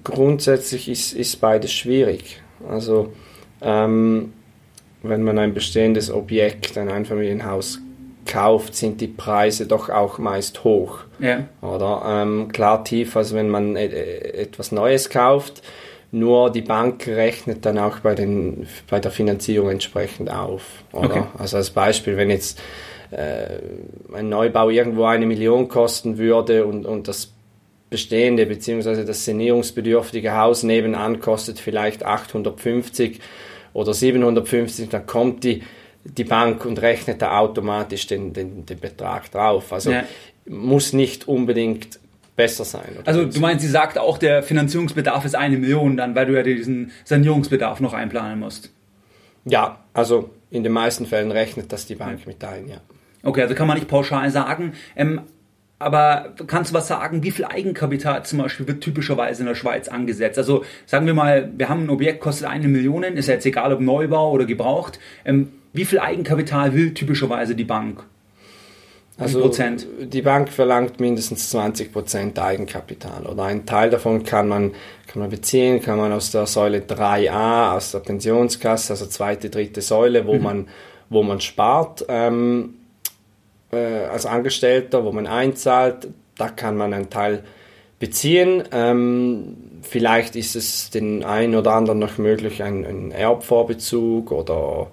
Grundsätzlich 0.04 0.88
ist, 0.88 1.12
ist 1.12 1.40
beides 1.40 1.72
schwierig. 1.72 2.42
Also 2.68 3.12
ähm, 3.62 4.32
wenn 5.02 5.22
man 5.22 5.38
ein 5.38 5.54
bestehendes 5.54 6.10
Objekt, 6.10 6.76
ein 6.76 6.88
Einfamilienhaus 6.88 7.80
kauft, 8.26 8.74
sind 8.74 9.00
die 9.00 9.06
Preise 9.06 9.66
doch 9.66 9.88
auch 9.88 10.18
meist 10.18 10.64
hoch. 10.64 11.00
Ja. 11.18 11.44
Oder 11.62 12.02
ähm, 12.06 12.48
klar 12.52 12.84
tief, 12.84 13.16
als 13.16 13.34
wenn 13.34 13.48
man 13.48 13.76
e- 13.76 13.86
e- 13.86 14.42
etwas 14.42 14.72
Neues 14.72 15.08
kauft. 15.10 15.62
Nur 16.12 16.50
die 16.50 16.62
Bank 16.62 17.06
rechnet 17.08 17.66
dann 17.66 17.78
auch 17.78 17.98
bei, 18.00 18.14
den, 18.14 18.66
bei 18.88 19.00
der 19.00 19.10
Finanzierung 19.10 19.70
entsprechend 19.70 20.30
auf. 20.30 20.62
Oder? 20.92 21.04
Okay. 21.04 21.22
Also 21.38 21.56
als 21.56 21.70
Beispiel, 21.70 22.16
wenn 22.16 22.30
jetzt 22.30 22.60
äh, 23.10 23.58
ein 24.14 24.28
Neubau 24.28 24.70
irgendwo 24.70 25.04
eine 25.04 25.26
Million 25.26 25.68
kosten 25.68 26.18
würde 26.18 26.64
und, 26.64 26.86
und 26.86 27.08
das 27.08 27.32
bestehende 27.90 28.46
bzw. 28.46 29.04
das 29.04 29.24
sanierungsbedürftige 29.24 30.36
Haus 30.36 30.62
nebenan 30.62 31.20
kostet 31.20 31.58
vielleicht 31.58 32.04
850 32.04 33.20
oder 33.72 33.94
750, 33.94 34.88
dann 34.88 35.06
kommt 35.06 35.44
die, 35.44 35.62
die 36.06 36.24
Bank 36.24 36.64
und 36.64 36.80
rechnet 36.82 37.22
da 37.22 37.38
automatisch 37.38 38.06
den, 38.06 38.32
den, 38.32 38.64
den 38.66 38.78
Betrag 38.78 39.30
drauf. 39.30 39.72
Also 39.72 39.90
Ja. 39.92 40.04
muss 40.48 40.92
nicht 40.92 41.26
unbedingt 41.28 41.98
besser 42.36 42.64
sein. 42.64 42.98
Also 43.06 43.24
du 43.24 43.40
meinst, 43.40 43.62
sie 43.64 43.70
sagt 43.70 43.98
auch, 43.98 44.18
der 44.18 44.42
Finanzierungsbedarf 44.42 45.24
ist 45.24 45.34
eine 45.34 45.56
Million 45.56 45.96
dann, 45.96 46.14
weil 46.14 46.26
du 46.26 46.34
ja 46.34 46.42
diesen 46.42 46.90
Sanierungsbedarf 47.04 47.80
noch 47.80 47.94
einplanen 47.94 48.38
musst. 48.40 48.70
ja, 49.44 49.78
also 49.94 50.30
in 50.50 50.62
den 50.62 50.72
meisten 50.72 51.06
Fällen 51.06 51.32
rechnet 51.32 51.72
das 51.72 51.86
die 51.86 51.94
Bank 51.96 52.26
mit 52.26 52.42
ein, 52.44 52.68
ja. 52.68 52.76
Okay, 53.22 53.42
also 53.42 53.54
kann 53.54 53.66
man 53.66 53.76
nicht 53.76 53.88
pauschal 53.88 54.30
sagen. 54.30 54.74
Ähm, 54.94 55.22
aber 55.78 56.34
kannst 56.46 56.70
du 56.70 56.74
was 56.74 56.88
sagen, 56.88 57.22
wie 57.22 57.30
viel 57.30 57.44
Eigenkapital 57.44 58.24
zum 58.24 58.38
Beispiel 58.38 58.66
wird 58.68 58.80
typischerweise 58.82 59.42
in 59.42 59.46
der 59.48 59.54
Schweiz 59.54 59.88
angesetzt? 59.88 60.38
Also 60.38 60.64
sagen 60.86 61.06
wir 61.06 61.14
mal, 61.14 61.50
wir 61.56 61.68
haben 61.68 61.84
ein 61.84 61.90
Objekt, 61.90 62.20
kostet 62.20 62.48
eine 62.48 62.68
Million, 62.68 63.02
ist 63.02 63.26
ja 63.28 63.34
jetzt 63.34 63.44
egal 63.46 63.72
ob 63.72 63.80
Neubau 63.80 64.30
oder 64.30 64.44
gebraucht. 64.46 64.98
Ähm, 65.24 65.48
wie 65.76 65.84
viel 65.84 65.98
Eigenkapital 65.98 66.74
will 66.74 66.94
typischerweise 66.94 67.54
die 67.54 67.64
Bank? 67.64 68.04
Also 69.18 69.40
Prozent? 69.40 69.86
die 69.98 70.20
Bank 70.20 70.50
verlangt 70.50 71.00
mindestens 71.00 71.48
20 71.48 71.90
Prozent 71.90 72.38
Eigenkapital 72.38 73.24
oder 73.24 73.44
einen 73.44 73.64
Teil 73.64 73.88
davon 73.88 74.24
kann 74.24 74.46
man, 74.46 74.72
kann 75.06 75.20
man 75.20 75.30
beziehen, 75.30 75.80
kann 75.80 75.96
man 75.96 76.12
aus 76.12 76.32
der 76.32 76.46
Säule 76.46 76.80
3a, 76.80 77.76
aus 77.76 77.92
der 77.92 78.00
Pensionskasse, 78.00 78.92
also 78.92 79.06
zweite, 79.06 79.48
dritte 79.48 79.80
Säule, 79.80 80.26
wo 80.26 80.34
man 80.34 80.66
wo 81.08 81.22
man 81.22 81.40
spart 81.40 82.04
ähm, 82.08 82.74
äh, 83.72 84.04
als 84.06 84.26
Angestellter, 84.26 85.04
wo 85.04 85.12
man 85.12 85.26
einzahlt, 85.26 86.08
da 86.36 86.48
kann 86.48 86.76
man 86.76 86.92
einen 86.92 87.10
Teil 87.10 87.44
beziehen. 87.98 88.64
Ähm, 88.72 89.56
vielleicht 89.82 90.36
ist 90.36 90.56
es 90.56 90.90
den 90.90 91.24
einen 91.24 91.54
oder 91.54 91.72
anderen 91.72 91.98
noch 91.98 92.18
möglich, 92.18 92.62
einen, 92.62 92.84
einen 92.84 93.10
Erbvorbezug 93.12 94.32
oder, 94.32 94.88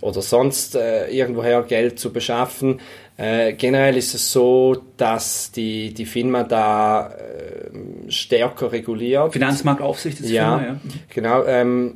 oder 0.00 0.22
sonst 0.22 0.74
äh, 0.74 1.08
irgendwoher 1.08 1.62
Geld 1.62 1.98
zu 1.98 2.12
beschaffen. 2.12 2.80
Äh, 3.16 3.54
generell 3.54 3.96
ist 3.96 4.14
es 4.14 4.30
so, 4.30 4.76
dass 4.96 5.50
die, 5.52 5.94
die 5.94 6.04
FINMA 6.04 6.42
da 6.42 7.08
äh, 7.10 8.10
stärker 8.10 8.72
reguliert. 8.72 9.32
Finanzmarktaufsicht 9.32 10.20
ist 10.20 10.30
ja, 10.30 10.58
FINMA, 10.58 10.68
ja. 10.68 10.80
Genau. 11.08 11.44
Ähm, 11.44 11.94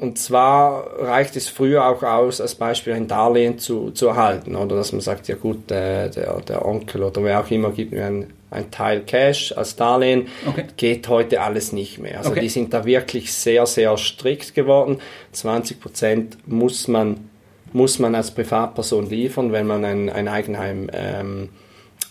und 0.00 0.18
zwar 0.18 0.98
reicht 0.98 1.36
es 1.36 1.48
früher 1.48 1.84
auch 1.86 2.02
aus, 2.02 2.40
als 2.40 2.54
Beispiel 2.54 2.94
ein 2.94 3.06
Darlehen 3.06 3.58
zu, 3.58 3.90
zu 3.90 4.08
erhalten. 4.08 4.56
Oder 4.56 4.76
dass 4.76 4.92
man 4.92 5.02
sagt, 5.02 5.28
ja 5.28 5.34
gut, 5.34 5.70
äh, 5.70 6.08
der, 6.08 6.40
der 6.40 6.64
Onkel 6.64 7.02
oder 7.02 7.22
wer 7.22 7.40
auch 7.40 7.50
immer 7.50 7.70
gibt 7.70 7.92
mir 7.92 8.06
ein, 8.06 8.32
ein 8.50 8.70
Teil 8.70 9.02
Cash 9.02 9.52
als 9.52 9.76
Darlehen. 9.76 10.28
Okay. 10.46 10.64
Geht 10.78 11.08
heute 11.08 11.42
alles 11.42 11.72
nicht 11.72 11.98
mehr. 11.98 12.18
Also 12.18 12.30
Okay. 12.30 12.40
die 12.40 12.48
sind 12.48 12.72
da 12.72 12.86
wirklich 12.86 13.34
sehr, 13.34 13.66
sehr 13.66 13.96
strikt 13.98 14.54
geworden. 14.54 15.00
20 15.32 15.80
Prozent 15.80 16.38
muss 16.46 16.88
man, 16.88 17.29
muss 17.74 17.98
man 17.98 18.14
als 18.14 18.30
Privatperson 18.32 19.08
liefern, 19.08 19.52
wenn 19.52 19.66
man 19.66 19.84
ein, 19.84 20.10
ein 20.10 20.28
Eigenheim 20.28 20.88
ähm, 20.92 21.48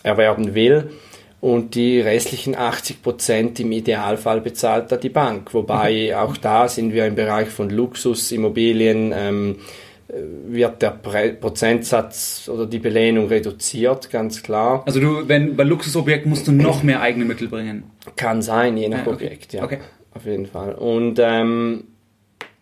erwerben 0.02 0.54
will. 0.54 0.90
Und 1.40 1.74
die 1.74 2.00
restlichen 2.00 2.54
80 2.54 3.02
Prozent 3.02 3.60
im 3.60 3.72
Idealfall 3.72 4.42
bezahlt 4.42 4.92
da 4.92 4.96
die 4.96 5.08
Bank. 5.08 5.54
Wobei 5.54 6.14
auch 6.16 6.36
da 6.36 6.68
sind 6.68 6.92
wir 6.92 7.06
im 7.06 7.14
Bereich 7.14 7.48
von 7.48 7.70
Luxusimmobilien, 7.70 9.14
ähm, 9.16 9.56
äh, 10.08 10.52
wird 10.52 10.82
der 10.82 10.90
Pre 10.90 11.32
Prozentsatz 11.32 12.50
oder 12.52 12.66
die 12.66 12.78
Belehnung 12.78 13.28
reduziert, 13.28 14.10
ganz 14.10 14.42
klar. 14.42 14.82
Also 14.84 15.00
du, 15.00 15.28
wenn 15.28 15.56
bei 15.56 15.64
Luxusobjekten 15.64 16.28
musst 16.28 16.46
du 16.46 16.52
noch 16.52 16.82
mehr 16.82 17.00
eigene 17.00 17.24
Mittel 17.24 17.48
bringen. 17.48 17.84
Kann 18.16 18.42
sein, 18.42 18.76
je 18.76 18.88
nach 18.90 19.06
Ja, 19.06 19.12
okay. 19.12 19.24
Objekt, 19.26 19.52
ja. 19.54 19.64
Okay. 19.64 19.78
Auf 20.12 20.26
jeden 20.26 20.46
Fall. 20.46 20.74
Und 20.74 21.18
ähm, 21.20 21.84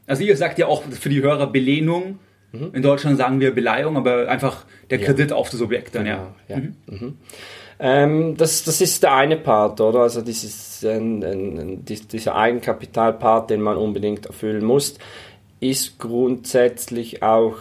Also 0.07 0.23
ihr 0.23 0.37
sagt 0.37 0.59
ja 0.59 0.67
auch 0.67 0.83
für 0.85 1.09
die 1.09 1.23
Hörer 1.23 1.49
Belehnung. 1.49 2.21
Mhm. 2.53 2.71
In 2.75 2.83
Deutschland 2.83 3.19
sagen 3.19 3.41
wir 3.41 3.55
Beleihung, 3.55 3.97
aber 3.97 4.29
einfach 4.29 4.65
der 4.91 4.99
Kredit 4.99 5.33
auf 5.33 5.51
das 5.51 5.61
Objekt 5.61 5.95
dann, 5.95 6.07
ja. 6.07 6.33
Ja, 6.49 6.57
ja. 6.57 6.63
Mhm. 6.87 7.19
Ähm, 7.81 8.37
das, 8.37 8.65
das 8.65 8.81
ist 8.81 9.03
der 9.03 9.15
eine 9.15 9.37
Part, 9.37 9.81
oder? 9.81 10.01
Also 10.01 10.21
dieses, 10.23 10.85
ein, 10.85 11.23
ein, 11.23 11.59
ein, 11.59 11.85
dies- 11.85 12.09
dieser 12.09 12.35
Eigenkapitalpart, 12.35 13.51
den 13.51 13.61
man 13.61 13.77
unbedingt 13.77 14.27
erfüllen 14.27 14.65
muss, 14.65 14.95
ist 15.61 15.99
grundsätzlich 15.99 17.23
auch 17.23 17.57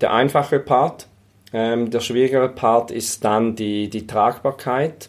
der 0.00 0.12
einfache 0.12 0.58
Part. 0.60 1.08
Ähm, 1.52 1.90
der 1.90 2.00
schwierigere 2.00 2.48
Part 2.48 2.90
ist 2.90 3.24
dann 3.24 3.56
die, 3.56 3.88
die 3.90 4.06
Tragbarkeit. 4.06 5.08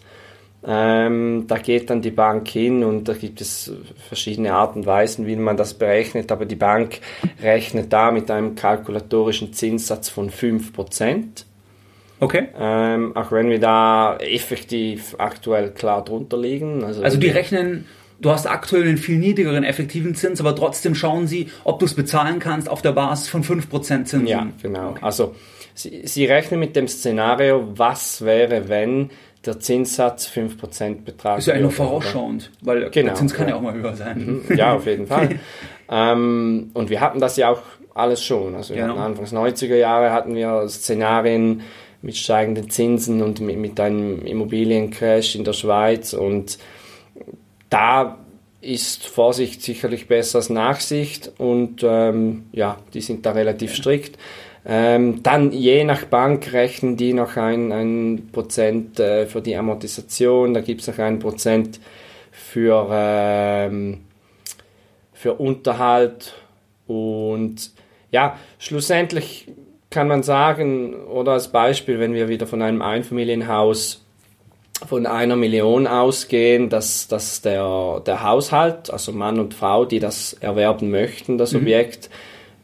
Ähm, 0.65 1.45
da 1.47 1.57
geht 1.59 1.89
dann 1.89 2.01
die 2.01 2.11
Bank 2.11 2.47
hin 2.47 2.83
und 2.83 3.07
da 3.07 3.13
gibt 3.13 3.41
es 3.41 3.71
verschiedene 4.07 4.53
Arten 4.53 4.79
und 4.79 4.85
Weisen, 4.85 5.27
wie 5.27 5.35
man 5.35 5.55
das 5.55 5.75
berechnet, 5.75 6.31
aber 6.31 6.45
die 6.45 6.55
Bank 6.55 6.99
rechnet 7.41 7.93
da 7.93 8.11
mit 8.11 8.29
einem 8.31 8.55
kalkulatorischen 8.55 9.53
Zinssatz 9.53 10.09
von 10.09 10.29
5%. 10.31 11.45
Okay. 12.19 12.47
Ähm, 12.59 13.15
auch 13.15 13.31
wenn 13.31 13.49
wir 13.49 13.59
da 13.59 14.17
effektiv 14.17 15.15
aktuell 15.19 15.69
klar 15.71 16.03
drunter 16.03 16.37
liegen. 16.37 16.83
Also, 16.83 17.03
Also 17.03 17.17
die 17.17 17.29
rechnen, 17.29 17.85
du 18.19 18.31
hast 18.31 18.47
aktuell 18.47 18.83
einen 18.83 18.97
viel 18.97 19.19
niedrigeren 19.19 19.63
effektiven 19.63 20.15
Zins, 20.15 20.39
aber 20.39 20.55
trotzdem 20.55 20.95
schauen 20.95 21.27
sie, 21.27 21.49
ob 21.63 21.79
du 21.79 21.85
es 21.85 21.93
bezahlen 21.93 22.39
kannst 22.39 22.69
auf 22.69 22.81
der 22.81 22.93
Basis 22.93 23.27
von 23.27 23.43
5% 23.43 24.05
Zinsen. 24.05 24.25
Ja, 24.25 24.47
genau. 24.61 24.95
Also 25.01 25.35
sie, 25.77 26.01
sie 26.05 26.25
rechnen 26.25 26.59
mit 26.59 26.75
dem 26.75 26.87
Szenario, 26.87 27.67
was 27.75 28.23
wäre, 28.25 28.67
wenn 28.67 29.11
der 29.45 29.59
Zinssatz 29.59 30.27
5% 30.27 31.03
betragen 31.05 31.39
Ist 31.39 31.47
ja 31.47 31.53
eigentlich 31.53 31.75
vorausschauend, 31.75 32.51
weil 32.61 32.89
Genau, 32.89 33.07
der 33.07 33.15
Zins 33.15 33.33
kann 33.33 33.47
ja. 33.47 33.53
ja. 33.53 33.57
auch 33.57 33.61
mal 33.61 33.73
höher 33.73 33.95
sein. 33.95 34.41
Ja, 34.55 34.75
auf 34.75 34.85
jeden 34.85 35.07
Fall. 35.07 35.39
ähm, 35.89 36.71
und 36.73 36.89
wir 36.89 36.99
hatten 36.99 37.19
das 37.19 37.37
ja 37.37 37.49
auch 37.49 37.61
alles 37.93 38.23
schon. 38.23 38.55
Also 38.55 38.73
Genau. 38.73 38.97
Anfangs 38.97 39.33
90er 39.33 39.75
Jahre 39.75 40.11
hatten 40.11 40.35
wir 40.35 40.67
Szenarien 40.67 41.61
mit 42.01 42.17
steigenden 42.17 42.69
Zinsen 42.69 43.21
und 43.21 43.39
mit, 43.39 43.57
mit 43.57 43.79
einem 43.79 44.25
Immobiliencrash 44.25 45.35
in 45.35 45.43
der 45.43 45.53
Schweiz 45.53 46.13
und 46.13 46.57
da 47.69 48.17
ist 48.61 49.07
Vorsicht 49.07 49.61
sicherlich 49.61 50.07
besser 50.07 50.39
als 50.39 50.49
Nachsicht 50.49 51.31
und 51.37 51.83
ähm, 51.83 52.47
ja, 52.51 52.77
die 52.93 53.01
sind 53.01 53.25
da 53.25 53.31
relativ 53.31 53.75
strikt. 53.75 54.17
Ähm, 54.69 55.23
dann 55.23 55.53
je 55.53 55.85
nach 55.85 56.03
Bank 56.05 56.51
rechnen 56.51 56.97
die 56.97 57.13
noch 57.13 57.37
ein, 57.37 57.71
ein 57.71 58.29
Prozent 58.33 58.99
äh, 58.99 59.25
für 59.25 59.41
die 59.41 59.55
Amortisation, 59.55 60.53
da 60.53 60.59
gibt 60.59 60.81
es 60.81 60.87
noch 60.87 60.99
ein 60.99 61.19
Prozent 61.19 61.79
für, 62.31 62.89
ähm, 62.91 64.01
für 65.13 65.35
Unterhalt 65.35 66.33
und 66.85 67.71
ja, 68.11 68.37
schlussendlich 68.59 69.47
kann 69.89 70.09
man 70.09 70.21
sagen, 70.21 70.95
oder 71.05 71.31
als 71.31 71.47
Beispiel, 71.47 71.99
wenn 71.99 72.13
wir 72.13 72.27
wieder 72.27 72.45
von 72.45 72.61
einem 72.61 72.81
Einfamilienhaus 72.81 74.03
von 74.85 75.05
einer 75.05 75.37
Million 75.37 75.87
ausgehen, 75.87 76.69
dass, 76.69 77.07
dass 77.07 77.41
der, 77.41 78.01
der 78.05 78.21
Haushalt, 78.21 78.91
also 78.91 79.13
Mann 79.13 79.39
und 79.39 79.53
Frau, 79.53 79.85
die 79.85 79.99
das 79.99 80.33
erwerben 80.33 80.91
möchten, 80.91 81.37
das 81.37 81.55
Objekt, 81.55 82.09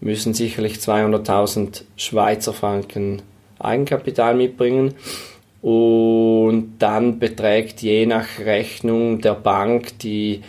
müssen 0.03 0.33
sicherlich 0.33 0.75
200.000 0.75 1.83
Schweizer 1.95 2.53
Franken 2.53 3.21
Eigenkapital 3.59 4.35
mitbringen. 4.35 4.95
Und 5.61 6.75
dann 6.79 7.19
beträgt 7.19 7.81
je 7.81 8.05
nach 8.05 8.39
Rechnung 8.39 9.21
der 9.21 9.35
Bank 9.35 9.97
die, 9.99 10.41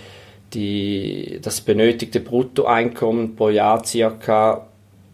die, 0.53 1.39
das 1.41 1.61
benötigte 1.61 2.19
Bruttoeinkommen 2.19 3.37
pro 3.37 3.49
Jahr 3.51 3.85
circa 3.85 4.67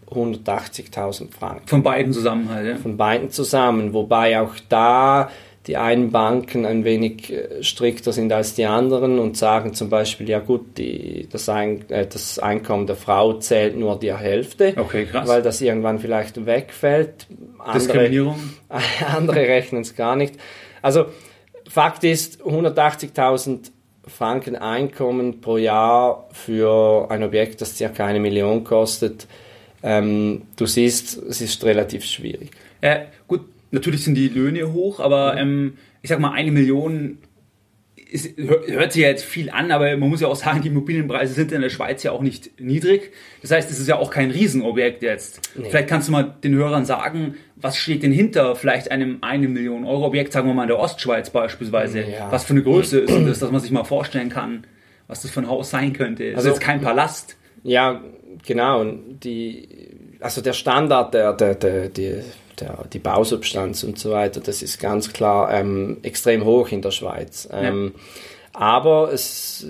180.000 0.09 1.31
Franken 1.31 1.67
Von 1.67 1.83
beiden 1.83 2.11
zusammen 2.11 2.49
halt. 2.49 2.67
Ja. 2.67 2.75
von 2.77 2.97
beiden 2.97 3.29
zusammen, 3.29 3.93
wobei 3.93 4.41
auch 4.41 4.55
da 4.67 5.29
die 5.67 5.77
einen 5.77 6.11
Banken 6.11 6.65
ein 6.65 6.83
wenig 6.83 7.31
äh, 7.31 7.63
strikter 7.63 8.13
sind 8.13 8.33
als 8.33 8.55
die 8.55 8.65
anderen 8.65 9.19
und 9.19 9.37
sagen 9.37 9.73
zum 9.73 9.89
Beispiel, 9.89 10.27
ja 10.27 10.39
gut, 10.39 10.77
die, 10.77 11.27
das, 11.31 11.47
Ein, 11.49 11.89
äh, 11.89 12.07
das 12.07 12.39
Einkommen 12.39 12.87
der 12.87 12.95
Frau 12.95 13.33
zählt 13.33 13.77
nur 13.77 13.99
die 13.99 14.13
Hälfte, 14.13 14.73
Okay, 14.75 15.07
weil 15.11 15.41
das 15.41 15.61
irgendwann 15.61 15.99
vielleicht 15.99 16.45
wegfällt. 16.45 17.27
Andere, 17.59 17.79
Diskriminierung. 17.79 18.39
andere 19.15 19.39
rechnen 19.41 19.81
es 19.81 19.95
gar 19.95 20.15
nicht. 20.15 20.35
Also 20.81 21.05
Fakt 21.69 22.03
ist, 22.03 22.41
180.000 22.41 23.71
Franken 24.07 24.55
Einkommen 24.55 25.41
pro 25.41 25.57
Jahr 25.57 26.27
für 26.31 27.09
ein 27.09 27.23
Objekt, 27.23 27.61
das 27.61 27.77
circa 27.77 28.05
eine 28.05 28.19
Million 28.19 28.63
kostet. 28.63 29.27
Ähm, 29.83 30.43
du 30.57 30.65
siehst, 30.65 31.17
es 31.17 31.39
ist 31.39 31.63
relativ 31.63 32.03
schwierig. 32.03 32.51
Ja, 32.81 33.03
gut, 33.27 33.41
natürlich 33.71 34.03
sind 34.03 34.15
die 34.15 34.27
Löhne 34.29 34.71
hoch, 34.73 34.99
aber 34.99 35.37
ähm, 35.37 35.73
ich 36.01 36.09
sag 36.09 36.19
mal, 36.19 36.31
eine 36.33 36.51
Million 36.51 37.17
ist, 38.09 38.37
hör- 38.37 38.61
hört 38.67 38.91
sich 38.91 39.03
ja 39.03 39.07
jetzt 39.07 39.23
viel 39.23 39.49
an, 39.49 39.71
aber 39.71 39.95
man 39.95 40.09
muss 40.09 40.19
ja 40.19 40.27
auch 40.27 40.35
sagen, 40.35 40.61
die 40.61 40.67
Immobilienpreise 40.67 41.33
sind 41.33 41.51
in 41.53 41.61
der 41.61 41.69
Schweiz 41.69 42.03
ja 42.03 42.11
auch 42.11 42.21
nicht 42.21 42.59
niedrig. 42.59 43.11
Das 43.41 43.51
heißt, 43.51 43.71
es 43.71 43.79
ist 43.79 43.87
ja 43.87 43.95
auch 43.97 44.11
kein 44.11 44.31
Riesenobjekt 44.31 45.01
jetzt. 45.01 45.49
Vielleicht 45.69 45.87
kannst 45.87 46.09
du 46.09 46.11
mal 46.11 46.35
den 46.43 46.53
Hörern 46.55 46.83
sagen, 46.83 47.35
was 47.55 47.77
steht 47.77 48.03
denn 48.03 48.11
hinter 48.11 48.55
vielleicht 48.57 48.91
einem 48.91 49.19
eine 49.21 49.47
Million 49.47 49.85
Euro 49.85 50.05
Objekt, 50.07 50.33
sagen 50.33 50.47
wir 50.47 50.53
mal 50.53 50.63
in 50.63 50.67
der 50.69 50.79
Ostschweiz 50.79 51.29
beispielsweise. 51.29 52.01
Ja. 52.01 52.29
Was 52.31 52.43
für 52.43 52.51
eine 52.53 52.63
Größe 52.63 52.99
ist 52.99 53.27
das, 53.27 53.39
dass 53.39 53.51
man 53.51 53.61
sich 53.61 53.71
mal 53.71 53.85
vorstellen 53.85 54.27
kann, 54.29 54.65
was 55.07 55.21
das 55.21 55.31
für 55.31 55.39
ein 55.39 55.47
Haus 55.47 55.69
sein 55.69 55.93
könnte. 55.93 56.25
Es 56.31 56.35
Also- 56.37 56.49
ist 56.49 56.55
jetzt 56.55 56.63
kein 56.65 56.81
Palast. 56.81 57.37
Ja, 57.63 58.01
genau. 58.45 58.81
Und 58.81 59.19
die, 59.23 59.69
also 60.19 60.41
der 60.41 60.53
Standard, 60.53 61.13
der, 61.13 61.31
der, 61.33 61.55
der, 61.55 61.87
die, 61.89 62.15
der, 62.61 62.85
die 62.93 62.99
Bausubstanz 62.99 63.83
und 63.83 63.99
so 63.99 64.11
weiter, 64.11 64.39
das 64.39 64.61
ist 64.61 64.79
ganz 64.79 65.11
klar 65.11 65.51
ähm, 65.53 65.97
extrem 66.03 66.45
hoch 66.45 66.69
in 66.69 66.81
der 66.81 66.91
Schweiz. 66.91 67.49
Ähm, 67.51 67.93
Aber 68.53 69.11
es, 69.11 69.65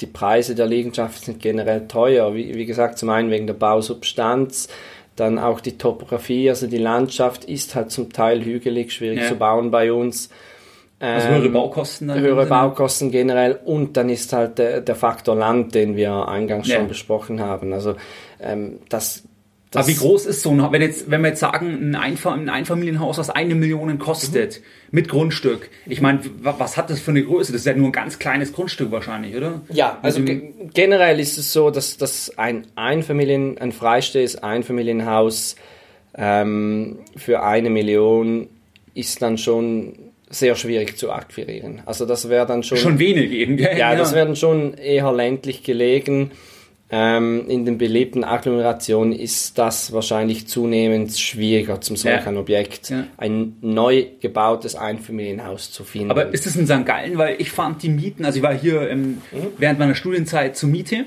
die 0.00 0.06
Preise 0.06 0.54
der 0.54 0.66
Liegenschaften 0.66 1.24
sind 1.24 1.42
generell 1.42 1.86
teuer. 1.88 2.34
Wie, 2.34 2.54
wie 2.54 2.66
gesagt, 2.66 2.98
zum 2.98 3.10
einen 3.10 3.30
wegen 3.30 3.46
der 3.46 3.54
Bausubstanz, 3.54 4.68
dann 5.16 5.38
auch 5.38 5.60
die 5.60 5.76
Topografie, 5.76 6.48
also 6.48 6.66
die 6.66 6.78
Landschaft 6.78 7.44
ist 7.44 7.74
halt 7.74 7.90
zum 7.90 8.12
Teil 8.12 8.42
hügelig, 8.44 8.92
schwierig 8.92 9.20
Ja. 9.20 9.28
zu 9.28 9.34
bauen 9.36 9.70
bei 9.70 9.92
uns. 9.92 10.30
Also 11.02 11.28
höhere 11.28 11.48
Baukosten 11.48 12.08
dann. 12.08 12.20
höhere? 12.20 12.44
Baukosten 12.46 13.10
generell 13.10 13.58
und 13.64 13.96
dann 13.96 14.10
ist 14.10 14.34
halt 14.34 14.58
der, 14.58 14.82
der 14.82 14.94
Faktor 14.94 15.34
Land, 15.34 15.74
den 15.74 15.96
wir 15.96 16.28
eingangs 16.28 16.68
Ja. 16.68 16.76
schon 16.76 16.88
besprochen 16.88 17.40
haben. 17.40 17.72
Also 17.72 17.94
ähm, 18.38 18.80
das, 18.90 19.22
das 19.70 19.86
Aber 19.86 19.94
wie 19.94 19.98
groß 19.98 20.26
ist 20.26 20.42
so 20.42 20.50
ein, 20.50 20.72
wenn 20.72 20.82
jetzt, 20.82 21.10
wenn 21.10 21.20
wir 21.22 21.28
jetzt 21.28 21.38
sagen, 21.40 21.90
ein, 21.90 21.94
Einfam 21.94 22.40
ein 22.40 22.48
Einfamilienhaus, 22.48 23.18
was 23.18 23.30
eine 23.30 23.54
Million 23.54 23.98
kostet, 24.00 24.60
mit 24.90 25.08
Grundstück. 25.08 25.70
Ich 25.86 26.00
meine, 26.00 26.20
wa- 26.42 26.56
was 26.58 26.76
hat 26.76 26.90
das 26.90 26.98
für 26.98 27.12
eine 27.12 27.22
Größe? 27.22 27.52
Das 27.52 27.60
ist 27.60 27.66
ja 27.66 27.74
nur 27.74 27.88
ein 27.90 27.92
ganz 27.92 28.18
kleines 28.18 28.52
Grundstück 28.52 28.90
wahrscheinlich, 28.90 29.36
oder? 29.36 29.60
Ja, 29.68 29.98
also 30.02 30.18
Mit 30.18 30.26
ge 30.28 30.42
generell 30.74 31.20
ist 31.20 31.38
es 31.38 31.52
so, 31.52 31.70
dass, 31.70 31.96
dass 31.96 32.36
ein 32.36 32.66
Einfamilien, 32.74 33.58
ein 33.58 33.70
freistehendes 33.70 34.36
Einfamilienhaus 34.42 35.54
ähm, 36.16 36.98
für 37.16 37.44
eine 37.44 37.70
Million 37.70 38.48
ist 38.94 39.22
dann 39.22 39.38
schon 39.38 39.94
sehr 40.28 40.56
schwierig 40.56 40.96
zu 40.98 41.12
akquirieren. 41.12 41.82
Also 41.86 42.06
das 42.06 42.28
wäre 42.28 42.46
dann 42.46 42.62
schon... 42.64 42.78
Schon 42.78 42.98
wenig 42.98 43.30
eben, 43.30 43.56
gell? 43.56 43.78
Ja, 43.78 43.92
ja. 43.92 43.96
das 43.96 44.14
wäre 44.14 44.26
dann 44.26 44.36
schon 44.36 44.74
eher 44.74 45.12
ländlich 45.12 45.62
gelegen. 45.62 46.32
Ähm, 46.92 47.48
in 47.48 47.64
den 47.64 47.78
belebten 47.78 48.24
Agglomerationen 48.24 49.12
ist 49.12 49.58
das 49.58 49.92
wahrscheinlich 49.92 50.48
zunehmend 50.48 51.16
schwieriger, 51.16 51.80
zum 51.80 51.94
solch 51.94 52.26
ein 52.26 52.36
Objekt 52.36 52.90
ja. 52.90 53.06
ein 53.16 53.56
neu 53.60 54.06
gebautes 54.20 54.74
Einfamilienhaus 54.74 55.70
zu 55.70 55.84
finden. 55.84 56.10
Aber 56.10 56.34
ist 56.34 56.46
das 56.46 56.56
in 56.56 56.66
St. 56.66 56.84
Gallen? 56.84 57.16
Weil 57.16 57.40
ich 57.40 57.52
fand 57.52 57.84
die 57.84 57.90
Mieten, 57.90 58.24
also 58.24 58.38
ich 58.38 58.42
war 58.42 58.54
hier 58.54 58.90
ähm, 58.90 59.22
mhm. 59.30 59.52
während 59.58 59.78
meiner 59.78 59.94
Studienzeit 59.94 60.56
zur 60.56 60.68
Miete, 60.68 61.04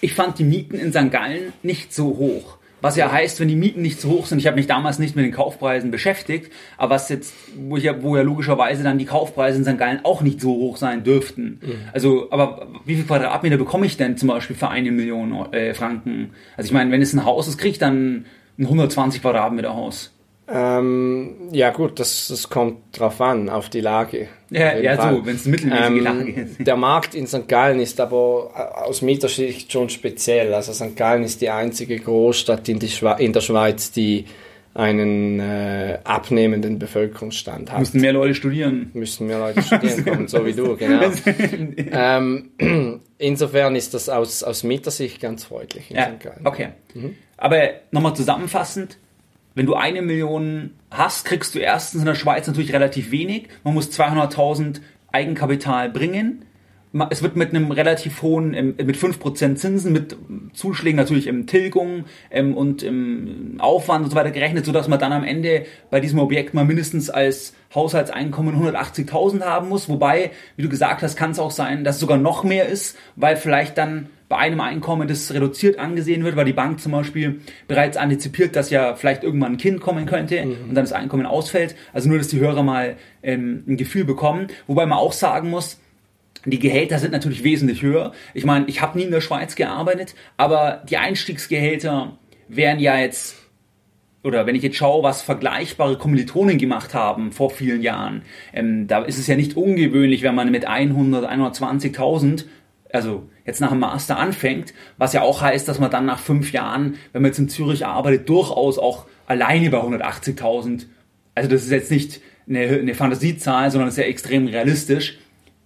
ich 0.00 0.14
fand 0.14 0.38
die 0.38 0.44
Mieten 0.44 0.78
in 0.78 0.92
St. 0.92 1.10
Gallen 1.10 1.52
nicht 1.62 1.92
so 1.92 2.16
hoch. 2.16 2.56
Was 2.82 2.96
ja 2.96 3.10
heißt, 3.10 3.40
wenn 3.40 3.48
die 3.48 3.56
Mieten 3.56 3.82
nicht 3.82 4.00
zu 4.00 4.10
hoch 4.10 4.26
sind, 4.26 4.38
ich 4.38 4.46
habe 4.46 4.56
mich 4.56 4.66
damals 4.66 4.98
nicht 4.98 5.16
mit 5.16 5.24
den 5.24 5.32
Kaufpreisen 5.32 5.90
beschäftigt, 5.90 6.52
aber 6.76 6.94
was 6.94 7.08
jetzt, 7.08 7.34
wo, 7.56 7.76
ich 7.76 7.84
ja, 7.84 8.02
wo 8.02 8.16
ja 8.16 8.22
logischerweise 8.22 8.82
dann 8.82 8.98
die 8.98 9.06
Kaufpreise 9.06 9.58
in 9.58 9.64
St. 9.64 9.78
Gallen 9.78 10.00
auch 10.02 10.20
nicht 10.20 10.40
so 10.40 10.50
hoch 10.50 10.76
sein 10.76 11.02
dürften. 11.02 11.60
Mhm. 11.62 11.72
Also, 11.92 12.30
aber 12.30 12.68
wie 12.84 12.96
viel 12.96 13.04
Quadratmeter 13.04 13.56
bekomme 13.56 13.86
ich 13.86 13.96
denn 13.96 14.16
zum 14.16 14.28
Beispiel 14.28 14.56
für 14.56 14.68
eine 14.68 14.92
Million 14.92 15.52
äh, 15.52 15.74
Franken? 15.74 16.30
Also 16.56 16.68
ich 16.68 16.72
meine, 16.72 16.90
wenn 16.90 17.00
es 17.00 17.14
ein 17.14 17.24
Haus 17.24 17.48
ist, 17.48 17.58
kriege 17.58 17.72
ich 17.72 17.78
dann 17.78 18.26
ein 18.58 18.64
120 18.64 19.22
Quadratmeter 19.22 19.74
Haus. 19.74 20.15
Ähm, 20.48 21.48
ja 21.52 21.70
gut, 21.70 21.98
das, 21.98 22.28
das 22.28 22.48
kommt 22.48 22.98
drauf 22.98 23.20
an, 23.20 23.48
auf 23.48 23.68
die 23.68 23.80
Lage. 23.80 24.28
Ja, 24.50 24.76
ja 24.78 25.10
so, 25.10 25.26
wenn 25.26 25.34
es 25.34 25.44
eine 25.44 25.52
mittelmäßige 25.52 25.86
ähm, 25.88 26.04
Lage 26.04 26.32
ist. 26.32 26.66
Der 26.66 26.76
Markt 26.76 27.14
in 27.14 27.26
St. 27.26 27.48
Gallen 27.48 27.80
ist 27.80 28.00
aber 28.00 28.50
äh, 28.54 28.84
aus 28.84 29.02
Mietersicht 29.02 29.72
schon 29.72 29.88
speziell. 29.88 30.54
Also 30.54 30.72
St. 30.72 30.96
Gallen 30.96 31.24
ist 31.24 31.40
die 31.40 31.50
einzige 31.50 31.98
Großstadt 31.98 32.68
in, 32.68 32.78
die 32.78 32.90
in 33.18 33.32
der 33.32 33.40
Schweiz, 33.40 33.90
die 33.90 34.26
einen 34.76 35.40
äh, 35.40 35.98
abnehmenden 36.04 36.78
Bevölkerungsstand 36.78 37.72
hat. 37.72 37.78
Müssen 37.80 38.00
mehr 38.00 38.12
Leute 38.12 38.34
studieren. 38.34 38.90
Müssen 38.92 39.26
mehr 39.26 39.38
Leute 39.38 39.62
studieren 39.62 40.04
kommen, 40.04 40.28
so 40.28 40.44
wie 40.44 40.52
du, 40.52 40.76
genau. 40.78 41.10
ähm, 41.90 42.50
insofern 43.18 43.74
ist 43.74 43.94
das 43.94 44.10
aus, 44.10 44.42
aus 44.42 44.64
Mietersicht 44.64 45.20
ganz 45.20 45.44
freundlich 45.44 45.90
in 45.90 45.96
ja, 45.96 46.12
St. 46.12 46.20
Gallen. 46.20 46.40
Okay. 46.46 46.68
Mhm. 46.94 47.16
Aber 47.38 47.70
nochmal 47.90 48.14
zusammenfassend, 48.14 48.98
wenn 49.56 49.66
du 49.66 49.74
eine 49.74 50.02
Million 50.02 50.70
hast, 50.90 51.24
kriegst 51.24 51.54
du 51.54 51.58
erstens 51.58 52.02
in 52.02 52.06
der 52.06 52.14
Schweiz 52.14 52.46
natürlich 52.46 52.74
relativ 52.74 53.10
wenig. 53.10 53.48
Man 53.64 53.72
muss 53.72 53.90
200.000 53.90 54.80
Eigenkapital 55.10 55.88
bringen. 55.88 56.44
Es 57.10 57.22
wird 57.22 57.36
mit 57.36 57.50
einem 57.50 57.70
relativ 57.70 58.22
hohen, 58.22 58.50
mit 58.50 58.96
5% 58.96 59.56
Zinsen, 59.56 59.92
mit 59.92 60.16
Zuschlägen 60.52 60.96
natürlich 60.96 61.26
im 61.26 61.46
Tilgung 61.46 62.04
ähm, 62.30 62.54
und 62.54 62.82
im 62.82 63.56
Aufwand 63.58 64.04
und 64.04 64.10
so 64.10 64.16
weiter 64.16 64.30
gerechnet, 64.30 64.66
sodass 64.66 64.88
man 64.88 64.98
dann 64.98 65.12
am 65.12 65.24
Ende 65.24 65.64
bei 65.90 66.00
diesem 66.00 66.18
Objekt 66.18 66.54
mal 66.54 66.64
mindestens 66.64 67.10
als 67.10 67.54
Haushaltseinkommen 67.74 68.62
180.000 68.62 69.42
haben 69.42 69.68
muss. 69.70 69.88
Wobei, 69.88 70.32
wie 70.56 70.62
du 70.62 70.68
gesagt 70.68 71.02
hast, 71.02 71.16
kann 71.16 71.30
es 71.30 71.38
auch 71.38 71.50
sein, 71.50 71.82
dass 71.82 71.96
es 71.96 72.00
sogar 72.00 72.18
noch 72.18 72.44
mehr 72.44 72.68
ist, 72.68 72.96
weil 73.16 73.36
vielleicht 73.36 73.78
dann 73.78 74.10
bei 74.28 74.36
einem 74.36 74.60
Einkommen 74.60 75.06
das 75.06 75.32
reduziert 75.32 75.78
angesehen 75.78 76.24
wird, 76.24 76.36
weil 76.36 76.44
die 76.44 76.52
Bank 76.52 76.80
zum 76.80 76.92
Beispiel 76.92 77.40
bereits 77.68 77.96
antizipiert, 77.96 78.56
dass 78.56 78.70
ja 78.70 78.94
vielleicht 78.94 79.22
irgendwann 79.22 79.52
ein 79.52 79.58
Kind 79.58 79.80
kommen 79.80 80.06
könnte 80.06 80.44
mhm. 80.44 80.50
und 80.68 80.74
dann 80.74 80.84
das 80.84 80.92
Einkommen 80.92 81.26
ausfällt. 81.26 81.76
Also 81.92 82.08
nur, 82.08 82.18
dass 82.18 82.28
die 82.28 82.40
Hörer 82.40 82.62
mal 82.62 82.96
ähm, 83.22 83.64
ein 83.68 83.76
Gefühl 83.76 84.04
bekommen. 84.04 84.48
Wobei 84.66 84.86
man 84.86 84.98
auch 84.98 85.12
sagen 85.12 85.50
muss, 85.50 85.80
die 86.44 86.58
Gehälter 86.58 86.98
sind 86.98 87.12
natürlich 87.12 87.44
wesentlich 87.44 87.82
höher. 87.82 88.12
Ich 88.34 88.44
meine, 88.44 88.66
ich 88.66 88.80
habe 88.80 88.98
nie 88.98 89.04
in 89.04 89.10
der 89.10 89.20
Schweiz 89.20 89.54
gearbeitet, 89.56 90.14
aber 90.36 90.82
die 90.88 90.96
Einstiegsgehälter 90.96 92.18
wären 92.48 92.78
ja 92.78 92.98
jetzt 92.98 93.36
oder 94.22 94.44
wenn 94.44 94.56
ich 94.56 94.62
jetzt 94.64 94.76
schaue, 94.76 95.04
was 95.04 95.22
vergleichbare 95.22 95.96
Kommilitonen 95.98 96.58
gemacht 96.58 96.94
haben 96.94 97.30
vor 97.30 97.50
vielen 97.50 97.80
Jahren, 97.80 98.22
ähm, 98.52 98.88
da 98.88 99.04
ist 99.04 99.18
es 99.18 99.28
ja 99.28 99.36
nicht 99.36 99.56
ungewöhnlich, 99.56 100.22
wenn 100.22 100.34
man 100.34 100.50
mit 100.50 100.64
100, 100.64 101.30
120.000 101.30 102.44
also 102.92 103.28
jetzt 103.44 103.60
nach 103.60 103.70
dem 103.70 103.80
Master 103.80 104.18
anfängt, 104.18 104.74
was 104.98 105.12
ja 105.12 105.22
auch 105.22 105.42
heißt, 105.42 105.68
dass 105.68 105.78
man 105.78 105.90
dann 105.90 106.06
nach 106.06 106.18
fünf 106.18 106.52
Jahren, 106.52 106.96
wenn 107.12 107.22
man 107.22 107.30
jetzt 107.30 107.38
in 107.38 107.48
Zürich 107.48 107.86
arbeitet, 107.86 108.28
durchaus 108.28 108.78
auch 108.78 109.06
alleine 109.26 109.70
bei 109.70 109.78
180.000, 109.78 110.86
also 111.34 111.50
das 111.50 111.64
ist 111.64 111.70
jetzt 111.70 111.90
nicht 111.90 112.20
eine, 112.48 112.60
eine 112.60 112.94
Fantasiezahl, 112.94 113.70
sondern 113.70 113.88
ist 113.88 113.98
ja 113.98 114.04
extrem 114.04 114.46
realistisch, 114.46 115.18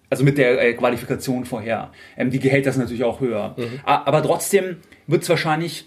also 0.08 0.24
mit 0.24 0.38
der 0.38 0.60
äh, 0.60 0.72
Qualifikation 0.74 1.44
vorher. 1.44 1.92
Ähm, 2.16 2.30
die 2.30 2.40
Gehälter 2.40 2.72
sind 2.72 2.82
natürlich 2.82 3.04
auch 3.04 3.20
höher. 3.20 3.54
Mhm. 3.56 3.80
Aber 3.84 4.22
trotzdem 4.22 4.78
wird 5.06 5.22
es 5.22 5.28
wahrscheinlich 5.28 5.86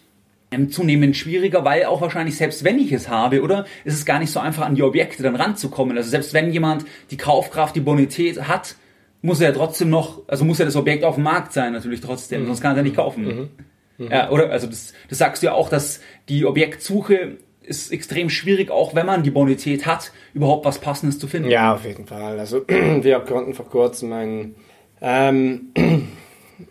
ähm, 0.52 0.70
zunehmend 0.70 1.18
schwieriger, 1.18 1.66
weil 1.66 1.86
auch 1.86 2.00
wahrscheinlich 2.02 2.38
selbst 2.38 2.64
wenn 2.64 2.80
ich 2.80 2.92
es 2.92 3.10
habe, 3.10 3.42
oder, 3.42 3.66
ist 3.84 3.96
es 3.96 4.06
gar 4.06 4.20
nicht 4.20 4.32
so 4.32 4.40
einfach 4.40 4.66
an 4.66 4.76
die 4.76 4.84
Objekte 4.84 5.24
dann 5.24 5.36
ranzukommen. 5.36 5.98
Also 5.98 6.10
selbst 6.10 6.34
wenn 6.34 6.52
jemand 6.52 6.86
die 7.12 7.18
Kaufkraft, 7.18 7.76
die 7.76 7.82
Bonität 7.82 8.48
hat, 8.48 8.76
muss 9.24 9.40
er 9.40 9.50
ja 9.50 9.56
trotzdem 9.56 9.90
noch, 9.90 10.22
also 10.28 10.46
muss 10.46 10.60
ja 10.60 10.66
das 10.66 10.76
Objekt 10.76 11.04
auf 11.04 11.16
dem 11.16 11.24
Markt 11.24 11.54
sein, 11.54 11.74
natürlich 11.74 12.02
trotzdem, 12.02 12.44
mhm. 12.44 12.48
sonst 12.48 12.62
kann 12.62 12.72
er 12.72 12.74
es 12.74 12.78
ja 12.78 12.84
nicht 12.84 12.96
kaufen. 12.96 13.26
Mhm. 13.26 13.50
Mhm. 13.98 14.12
Ja, 14.12 14.30
oder? 14.30 14.52
Also 14.52 14.68
das, 14.68 14.94
das 15.10 15.18
sagst 15.18 15.42
du 15.42 15.48
ja 15.48 15.54
auch, 15.54 15.70
dass 15.70 16.02
die 16.30 16.46
Objektsuche 16.46 17.38
ist 17.62 17.94
extrem 17.94 18.30
schwierig, 18.30 18.70
auch 18.70 18.94
wenn 18.94 19.06
man 19.06 19.24
die 19.24 19.32
Bonität 19.32 19.86
hat, 19.86 20.12
überhaupt 20.34 20.66
was 20.66 20.80
Passendes 20.80 21.20
zu 21.20 21.28
finden. 21.28 21.50
Ja, 21.50 21.74
auf 21.74 21.86
jeden 21.86 22.06
Fall. 22.06 22.38
Also 22.38 22.68
wir 22.68 23.20
konnten 23.22 23.54
vor 23.54 23.70
kurzem 23.70 24.12
ein, 24.12 24.56
ähm, 25.02 25.72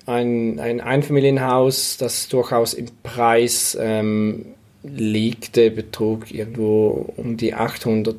ein, 0.07 0.61
ein 0.61 0.81
Einfamilienhaus, 0.83 1.97
das 1.97 2.29
durchaus 2.29 2.75
im 2.75 2.88
Preis 3.03 3.79
ähm, 3.81 4.45
liegte, 4.83 5.71
betrug 5.71 6.31
irgendwo 6.31 7.15
um 7.17 7.38
die 7.38 7.55
800 7.55 8.17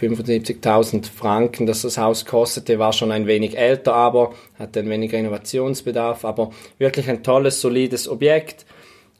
75.000 0.00 1.10
Franken, 1.10 1.66
dass 1.66 1.82
das 1.82 1.98
Haus 1.98 2.24
kostete, 2.24 2.78
war 2.78 2.92
schon 2.92 3.12
ein 3.12 3.26
wenig 3.26 3.56
älter, 3.58 3.94
aber 3.94 4.32
hatte 4.58 4.80
ein 4.80 4.88
wenig 4.88 5.12
Renovationsbedarf, 5.12 6.24
aber 6.24 6.50
wirklich 6.78 7.08
ein 7.08 7.22
tolles, 7.22 7.60
solides 7.60 8.08
Objekt 8.08 8.64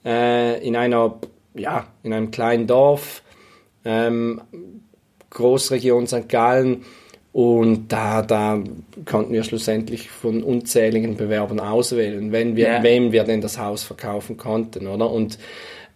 äh, 0.04 0.66
in 0.66 0.76
einer, 0.76 1.18
ja, 1.54 1.86
in 2.02 2.12
einem 2.12 2.30
kleinen 2.30 2.66
Dorf, 2.66 3.22
ähm, 3.84 4.40
Großregion 5.30 6.06
St. 6.06 6.28
Gallen 6.28 6.84
und 7.32 7.92
da, 7.92 8.22
da 8.22 8.60
konnten 9.04 9.32
wir 9.32 9.44
schlussendlich 9.44 10.10
von 10.10 10.42
unzähligen 10.42 11.16
Bewerbern 11.16 11.60
auswählen, 11.60 12.32
wenn 12.32 12.56
wir, 12.56 12.66
yeah. 12.66 12.82
wem 12.82 13.12
wir 13.12 13.22
denn 13.22 13.40
das 13.40 13.56
Haus 13.56 13.84
verkaufen 13.84 14.36
konnten, 14.36 14.88
oder? 14.88 15.08
Und 15.08 15.38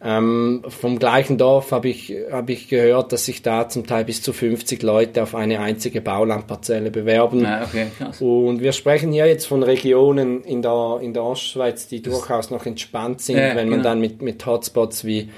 ähm, 0.06 0.62
vom 0.68 0.98
gleichen 0.98 1.38
Dorf 1.38 1.72
habe 1.72 1.88
ich, 1.88 2.14
hab 2.30 2.50
ich 2.50 2.68
gehört, 2.68 3.12
dass 3.12 3.24
sich 3.24 3.40
da 3.40 3.70
zum 3.70 3.86
Teil 3.86 4.04
bis 4.04 4.20
zu 4.20 4.34
50 4.34 4.82
Leute 4.82 5.22
auf 5.22 5.34
eine 5.34 5.60
einzige 5.60 6.02
Baulandparzelle 6.02 6.90
bewerben. 6.90 7.46
Ah, 7.46 7.64
okay, 7.64 7.86
Und 8.20 8.60
wir 8.60 8.72
sprechen 8.72 9.12
hier 9.12 9.26
jetzt 9.26 9.46
von 9.46 9.62
Regionen 9.62 10.44
in 10.44 10.60
der, 10.60 10.98
in 11.00 11.14
der 11.14 11.24
Ostschweiz, 11.24 11.88
die 11.88 12.02
durchaus 12.02 12.50
noch 12.50 12.66
entspannt 12.66 13.22
sind, 13.22 13.38
ja, 13.38 13.56
wenn 13.56 13.70
man 13.70 13.78
genau. 13.78 13.82
dann 13.82 14.00
mit, 14.00 14.20
mit 14.20 14.44
Hotspots 14.44 15.06
wie, 15.06 15.30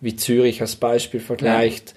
wie 0.00 0.16
Zürich 0.16 0.62
als 0.62 0.76
Beispiel 0.76 1.20
vergleicht. 1.20 1.90
Ja 1.90 1.94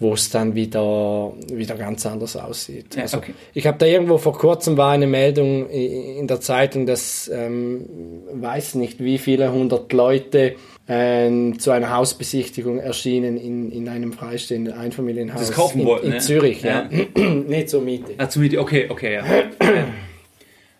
wo 0.00 0.12
es 0.12 0.30
dann 0.30 0.54
wieder, 0.54 1.32
wieder 1.52 1.74
ganz 1.74 2.06
anders 2.06 2.36
aussieht. 2.36 2.94
Ja, 2.94 3.02
also 3.02 3.18
okay. 3.18 3.34
Ich 3.52 3.66
habe 3.66 3.78
da 3.78 3.86
irgendwo 3.86 4.18
vor 4.18 4.32
kurzem 4.38 4.76
war 4.76 4.92
eine 4.92 5.08
Meldung 5.08 5.68
in 5.68 6.28
der 6.28 6.40
Zeitung, 6.40 6.86
dass 6.86 7.28
ähm, 7.28 7.84
weiß 8.32 8.76
nicht 8.76 9.02
wie 9.02 9.18
viele 9.18 9.50
hundert 9.50 9.92
Leute 9.92 10.54
äh, 10.88 11.52
zu 11.58 11.70
einer 11.70 11.94
Hausbesichtigung 11.94 12.78
erschienen 12.78 13.36
in, 13.36 13.70
in 13.70 13.88
einem 13.88 14.12
freistehenden 14.12 14.74
Einfamilienhaus 14.74 15.40
das 15.40 15.52
kaufen 15.52 15.84
wollten, 15.84 16.06
in, 16.06 16.12
in 16.12 16.18
ne? 16.18 16.22
Zürich, 16.22 16.62
ja. 16.62 16.88
ja. 16.90 17.24
Nicht 17.24 17.68
zur 17.68 17.82
Miete. 17.82 18.14
Ah, 18.18 18.28
zur 18.28 18.42
Miete, 18.42 18.60
okay, 18.60 18.86
okay, 18.88 19.14
ja. 19.14 19.24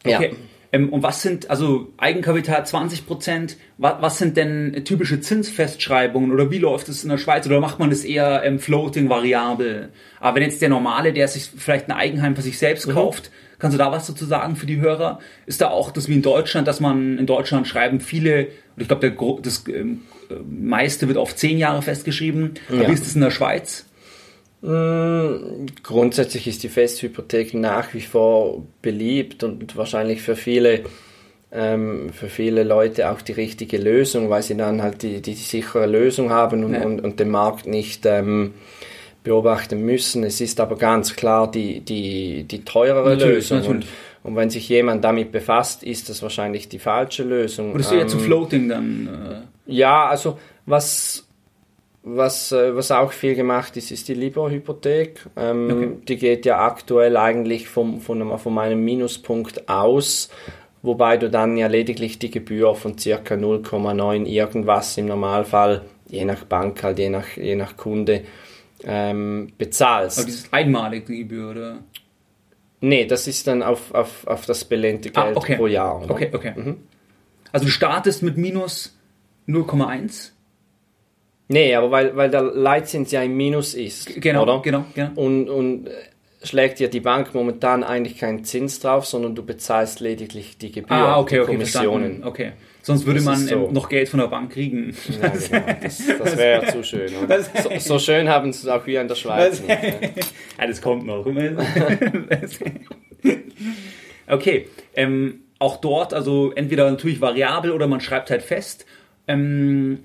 okay. 0.04 0.30
Ja. 0.30 0.36
Ähm, 0.70 0.90
und 0.90 1.02
was 1.02 1.22
sind, 1.22 1.50
also 1.50 1.92
Eigenkapital 1.96 2.66
20 2.66 3.06
Prozent, 3.06 3.56
was, 3.78 4.02
was, 4.02 4.18
sind 4.18 4.36
denn 4.36 4.82
typische 4.84 5.20
Zinsfestschreibungen 5.20 6.30
oder 6.32 6.50
wie 6.50 6.58
läuft 6.58 6.88
es 6.88 7.02
in 7.04 7.10
der 7.10 7.18
Schweiz 7.18 7.46
oder 7.46 7.60
macht 7.60 7.78
man 7.78 7.90
das 7.90 8.04
eher 8.04 8.42
ähm, 8.44 8.58
floating 8.58 9.08
variabel? 9.08 9.90
Aber 10.20 10.36
wenn 10.36 10.42
jetzt 10.42 10.60
der 10.60 10.68
Normale, 10.68 11.12
der 11.12 11.28
sich 11.28 11.50
vielleicht 11.56 11.88
ein 11.88 11.92
Eigenheim 11.92 12.36
für 12.36 12.42
sich 12.42 12.58
selbst 12.58 12.86
mhm. 12.86 12.92
kauft, 12.92 13.30
kannst 13.58 13.74
du 13.74 13.78
da 13.78 13.90
was 13.92 14.06
dazu 14.06 14.24
sagen 14.24 14.56
für 14.56 14.66
die 14.66 14.80
Hörer? 14.80 15.20
Ist 15.46 15.60
da 15.60 15.68
auch 15.68 15.90
das 15.90 16.08
wie 16.08 16.14
in 16.14 16.22
Deutschland, 16.22 16.68
dass 16.68 16.80
man 16.80 17.18
in 17.18 17.26
Deutschland 17.26 17.66
schreiben 17.66 18.00
viele, 18.00 18.48
und 18.76 18.82
ich 18.82 18.88
glaube, 18.88 19.40
das 19.42 19.64
ähm, 19.68 20.02
meiste 20.48 21.08
wird 21.08 21.18
auf 21.18 21.34
zehn 21.34 21.58
Jahre 21.58 21.82
festgeschrieben. 21.82 22.54
Ja. 22.68 22.88
Wie 22.88 22.92
ist 22.92 23.04
das 23.04 23.14
in 23.14 23.20
der 23.22 23.30
Schweiz? 23.30 23.86
Mm, 24.60 25.66
grundsätzlich 25.82 26.48
ist 26.48 26.62
die 26.62 26.68
Festhypothek 26.68 27.54
nach 27.54 27.94
wie 27.94 28.00
vor 28.00 28.64
beliebt 28.82 29.44
und 29.44 29.76
wahrscheinlich 29.76 30.20
für 30.20 30.34
viele, 30.34 30.82
ähm, 31.52 32.10
für 32.12 32.28
viele 32.28 32.64
Leute 32.64 33.10
auch 33.10 33.22
die 33.22 33.32
richtige 33.32 33.78
Lösung, 33.78 34.30
weil 34.30 34.42
sie 34.42 34.56
dann 34.56 34.82
halt 34.82 35.02
die, 35.02 35.22
die 35.22 35.34
sichere 35.34 35.86
Lösung 35.86 36.30
haben 36.30 36.64
und, 36.64 36.74
ja. 36.74 36.82
und, 36.82 37.00
und 37.00 37.20
den 37.20 37.30
Markt 37.30 37.66
nicht 37.66 38.04
ähm, 38.04 38.54
beobachten 39.22 39.82
müssen. 39.84 40.24
Es 40.24 40.40
ist 40.40 40.60
aber 40.60 40.76
ganz 40.76 41.14
klar 41.16 41.50
die, 41.50 41.80
die, 41.80 42.44
die 42.44 42.64
teurere 42.64 43.10
natürlich, 43.10 43.50
Lösung. 43.50 43.58
Natürlich. 43.58 43.86
Und, 44.24 44.30
und 44.30 44.36
wenn 44.36 44.50
sich 44.50 44.68
jemand 44.68 45.04
damit 45.04 45.32
befasst, 45.32 45.82
ist 45.82 46.08
das 46.08 46.22
wahrscheinlich 46.22 46.68
die 46.68 46.78
falsche 46.78 47.22
Lösung. 47.22 47.72
Würdest 47.72 47.90
du 47.90 47.94
ähm, 47.94 48.00
eher 48.00 48.08
zu 48.08 48.18
Floating 48.18 48.68
dann? 48.68 49.44
Äh 49.66 49.72
ja, 49.72 50.06
also 50.06 50.38
was 50.66 51.28
was, 52.16 52.52
äh, 52.52 52.74
was 52.74 52.90
auch 52.90 53.12
viel 53.12 53.34
gemacht 53.34 53.76
ist, 53.76 53.90
ist 53.90 54.08
die 54.08 54.14
Libor-Hypothek. 54.14 55.26
Ähm, 55.36 55.70
okay. 55.70 55.88
Die 56.08 56.16
geht 56.16 56.46
ja 56.46 56.64
aktuell 56.64 57.16
eigentlich 57.16 57.68
vom, 57.68 58.00
von, 58.00 58.38
von 58.38 58.54
meinem 58.54 58.84
Minuspunkt 58.84 59.68
aus, 59.68 60.30
wobei 60.82 61.16
du 61.16 61.28
dann 61.28 61.56
ja 61.56 61.66
lediglich 61.66 62.18
die 62.18 62.30
Gebühr 62.30 62.74
von 62.74 62.98
circa 62.98 63.34
0,9 63.34 64.24
irgendwas 64.24 64.96
im 64.96 65.06
Normalfall, 65.06 65.82
je 66.08 66.24
nach 66.24 66.44
Bank, 66.44 66.82
halt 66.82 66.98
je 66.98 67.10
nach, 67.10 67.36
je 67.36 67.56
nach 67.56 67.76
Kunde, 67.76 68.22
ähm, 68.84 69.52
bezahlst. 69.58 70.18
Aber 70.18 70.26
das 70.26 70.36
ist 70.36 70.54
einmalig 70.54 71.06
die 71.06 71.18
Gebühr, 71.18 71.50
oder? 71.50 71.78
Nee, 72.80 73.06
das 73.06 73.26
ist 73.26 73.46
dann 73.46 73.62
auf, 73.62 73.92
auf, 73.92 74.26
auf 74.26 74.46
das 74.46 74.64
belehnte 74.64 75.10
ah, 75.14 75.24
Geld 75.24 75.36
ah, 75.36 75.38
okay. 75.38 75.56
pro 75.56 75.66
Jahr. 75.66 76.02
Oder? 76.02 76.10
Okay, 76.12 76.30
okay. 76.32 76.52
Mhm. 76.54 76.76
Also 77.50 77.66
du 77.66 77.72
startest 77.72 78.22
mit 78.22 78.36
minus 78.36 78.96
0,1? 79.48 80.30
Nee, 81.48 81.74
aber 81.74 81.90
weil, 81.90 82.16
weil 82.16 82.30
der 82.30 82.42
Leitzins 82.42 83.10
ja 83.10 83.22
im 83.22 83.36
Minus 83.36 83.74
ist. 83.74 84.20
Genau, 84.20 84.42
oder? 84.42 84.60
genau, 84.62 84.84
genau. 84.94 85.10
Und, 85.14 85.48
und 85.48 85.88
schlägt 86.42 86.78
dir 86.78 86.88
die 86.88 87.00
Bank 87.00 87.34
momentan 87.34 87.82
eigentlich 87.82 88.18
keinen 88.18 88.44
Zins 88.44 88.80
drauf, 88.80 89.06
sondern 89.06 89.34
du 89.34 89.44
bezahlst 89.44 90.00
lediglich 90.00 90.58
die 90.58 90.70
Gebühren, 90.70 91.00
ah, 91.00 91.18
okay, 91.18 91.36
die 91.36 91.40
okay, 91.40 91.52
Kommissionen. 91.52 92.22
Verstanden. 92.22 92.28
Okay. 92.28 92.52
Sonst 92.82 93.06
würde 93.06 93.20
man 93.20 93.36
so. 93.36 93.70
Noch 93.70 93.88
Geld 93.88 94.08
von 94.08 94.20
der 94.20 94.28
Bank 94.28 94.52
kriegen. 94.52 94.94
Ja, 95.20 95.28
genau. 95.28 95.74
Das, 95.82 96.02
das 96.18 96.36
wäre 96.36 96.64
ja 96.64 96.72
zu 96.72 96.82
schön. 96.82 97.08
So, 97.62 97.70
so, 97.78 97.98
schön 97.98 98.28
haben 98.28 98.52
sie 98.52 98.66
es 98.66 98.68
auch 98.68 98.84
hier 98.84 99.00
in 99.00 99.08
der 99.08 99.14
Schweiz 99.14 99.60
nicht. 99.60 99.70
ja, 100.58 100.66
das 100.66 100.80
kommt 100.80 101.06
noch. 101.06 101.26
okay. 104.28 104.68
Ähm, 104.94 105.40
auch 105.58 105.76
dort, 105.78 106.14
also 106.14 106.52
entweder 106.52 106.90
natürlich 106.90 107.20
variabel 107.20 107.72
oder 107.72 107.86
man 107.86 108.00
schreibt 108.00 108.30
halt 108.30 108.42
fest. 108.42 108.86
Ähm, 109.26 110.04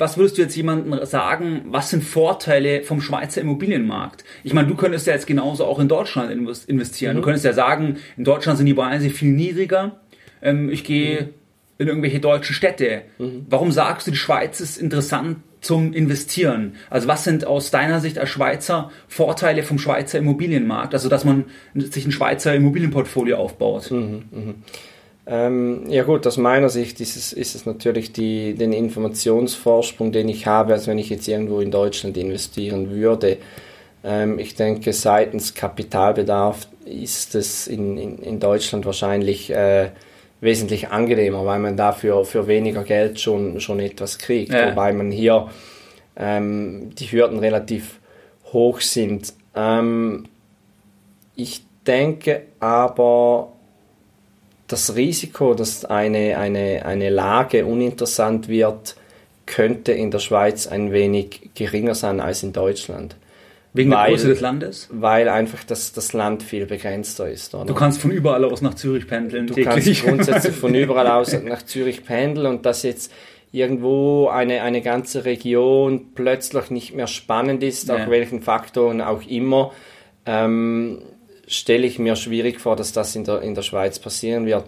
was 0.00 0.16
würdest 0.16 0.38
du 0.38 0.42
jetzt 0.42 0.56
jemandem 0.56 1.04
sagen, 1.04 1.62
was 1.66 1.90
sind 1.90 2.02
Vorteile 2.02 2.82
vom 2.82 3.02
Schweizer 3.02 3.42
Immobilienmarkt? 3.42 4.24
Ich 4.42 4.54
meine, 4.54 4.66
du 4.66 4.74
könntest 4.74 5.06
ja 5.06 5.12
jetzt 5.12 5.26
genauso 5.26 5.66
auch 5.66 5.78
in 5.78 5.88
Deutschland 5.88 6.32
investieren. 6.66 7.12
Mhm. 7.12 7.20
Du 7.20 7.24
könntest 7.24 7.44
ja 7.44 7.52
sagen, 7.52 7.98
in 8.16 8.24
Deutschland 8.24 8.56
sind 8.56 8.66
die 8.66 8.74
Preise 8.74 9.10
viel 9.10 9.32
niedriger. 9.32 10.00
Ähm, 10.42 10.70
ich 10.70 10.84
gehe 10.84 11.22
mhm. 11.22 11.28
In 11.80 11.88
irgendwelche 11.88 12.20
deutschen 12.20 12.54
Städte. 12.54 13.02
Mhm. 13.18 13.46
Warum 13.48 13.72
sagst 13.72 14.06
du, 14.06 14.10
die 14.10 14.18
Schweiz 14.18 14.60
ist 14.60 14.76
interessant 14.76 15.38
zum 15.62 15.94
Investieren? 15.94 16.74
Also 16.90 17.08
was 17.08 17.24
sind 17.24 17.46
aus 17.46 17.70
deiner 17.70 18.00
Sicht 18.00 18.18
als 18.18 18.28
Schweizer 18.28 18.90
Vorteile 19.08 19.62
vom 19.62 19.78
Schweizer 19.78 20.18
Immobilienmarkt? 20.18 20.92
Also 20.92 21.08
dass 21.08 21.24
man 21.24 21.46
sich 21.74 22.04
ein 22.04 22.12
Schweizer 22.12 22.54
Immobilienportfolio 22.54 23.38
aufbaut. 23.38 23.90
Mhm, 23.90 24.22
mh. 24.30 24.54
Ähm, 25.26 25.84
ja 25.88 26.02
gut, 26.02 26.26
aus 26.26 26.36
meiner 26.36 26.68
Sicht 26.68 27.00
ist 27.00 27.16
es, 27.16 27.32
ist 27.32 27.54
es 27.54 27.64
natürlich 27.64 28.12
die, 28.12 28.54
den 28.54 28.74
Informationsvorsprung, 28.74 30.12
den 30.12 30.28
ich 30.28 30.46
habe, 30.46 30.74
als 30.74 30.86
wenn 30.86 30.98
ich 30.98 31.08
jetzt 31.08 31.28
irgendwo 31.28 31.60
in 31.60 31.70
Deutschland 31.70 32.18
investieren 32.18 32.90
würde. 32.90 33.38
Ähm, 34.04 34.38
ich 34.38 34.54
denke, 34.54 34.92
seitens 34.92 35.54
Kapitalbedarf 35.54 36.68
ist 36.84 37.34
es 37.34 37.68
in, 37.68 37.96
in, 37.96 38.18
in 38.18 38.38
Deutschland 38.38 38.84
wahrscheinlich 38.84 39.50
äh, 39.50 39.90
wesentlich 40.40 40.88
angenehmer, 40.88 41.44
weil 41.44 41.58
man 41.58 41.76
dafür 41.76 42.24
für 42.24 42.46
weniger 42.46 42.84
Geld 42.84 43.20
schon, 43.20 43.60
schon 43.60 43.80
etwas 43.80 44.18
kriegt. 44.18 44.52
Ja. 44.52 44.70
Wobei 44.70 44.92
man 44.92 45.10
hier 45.10 45.48
ähm, 46.16 46.90
die 46.94 47.06
Hürden 47.06 47.38
relativ 47.38 48.00
hoch 48.52 48.80
sind. 48.80 49.34
Ähm, 49.54 50.26
ich 51.36 51.64
denke 51.86 52.42
aber, 52.58 53.52
das 54.70 54.94
Risiko, 54.94 55.54
dass 55.54 55.84
eine, 55.84 56.38
eine, 56.38 56.84
eine 56.86 57.10
Lage 57.10 57.66
uninteressant 57.66 58.48
wird, 58.48 58.96
könnte 59.46 59.92
in 59.92 60.10
der 60.10 60.20
Schweiz 60.20 60.66
ein 60.68 60.92
wenig 60.92 61.50
geringer 61.54 61.94
sein 61.94 62.20
als 62.20 62.42
in 62.44 62.52
Deutschland. 62.52 63.16
Wegen 63.72 63.90
weil, 63.90 63.98
der 63.98 64.10
Größe 64.10 64.28
des 64.28 64.40
Landes? 64.40 64.88
Weil 64.90 65.28
einfach 65.28 65.62
das, 65.64 65.92
das 65.92 66.12
Land 66.12 66.42
viel 66.42 66.66
begrenzter 66.66 67.30
ist. 67.30 67.54
Oder? 67.54 67.66
Du 67.66 67.74
kannst 67.74 68.00
von 68.00 68.10
überall 68.10 68.44
aus 68.44 68.62
nach 68.62 68.74
Zürich 68.74 69.06
pendeln. 69.06 69.46
Du 69.46 69.54
täglich. 69.54 70.02
kannst 70.02 70.04
grundsätzlich 70.04 70.56
von 70.56 70.74
überall 70.76 71.06
aus 71.06 71.32
nach 71.44 71.62
Zürich 71.62 72.04
pendeln 72.04 72.46
und 72.46 72.66
dass 72.66 72.82
jetzt 72.82 73.12
irgendwo 73.52 74.28
eine, 74.28 74.62
eine 74.62 74.80
ganze 74.80 75.24
Region 75.24 76.12
plötzlich 76.14 76.70
nicht 76.70 76.94
mehr 76.94 77.06
spannend 77.06 77.62
ist, 77.62 77.88
ja. 77.88 77.96
auf 77.96 78.10
welchen 78.10 78.42
Faktoren 78.42 79.00
auch 79.00 79.22
immer, 79.22 79.72
ähm, 80.26 81.02
stelle 81.46 81.86
ich 81.86 81.98
mir 81.98 82.16
schwierig 82.16 82.60
vor, 82.60 82.76
dass 82.76 82.92
das 82.92 83.14
in 83.16 83.24
der, 83.24 83.42
in 83.42 83.54
der 83.54 83.62
Schweiz 83.62 83.98
passieren 83.98 84.46
wird. 84.46 84.64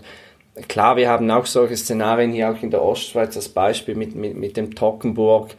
Klar, 0.68 0.96
wir 0.96 1.08
haben 1.08 1.30
auch 1.30 1.46
solche 1.46 1.76
Szenarien 1.76 2.32
hier 2.32 2.50
auch 2.50 2.62
in 2.62 2.70
der 2.70 2.82
Ostschweiz 2.82 3.36
als 3.36 3.48
Beispiel 3.48 3.94
mit, 3.94 4.14
mit, 4.14 4.36
mit 4.36 4.56
dem 4.56 4.74
Tockenburg, 4.74 5.54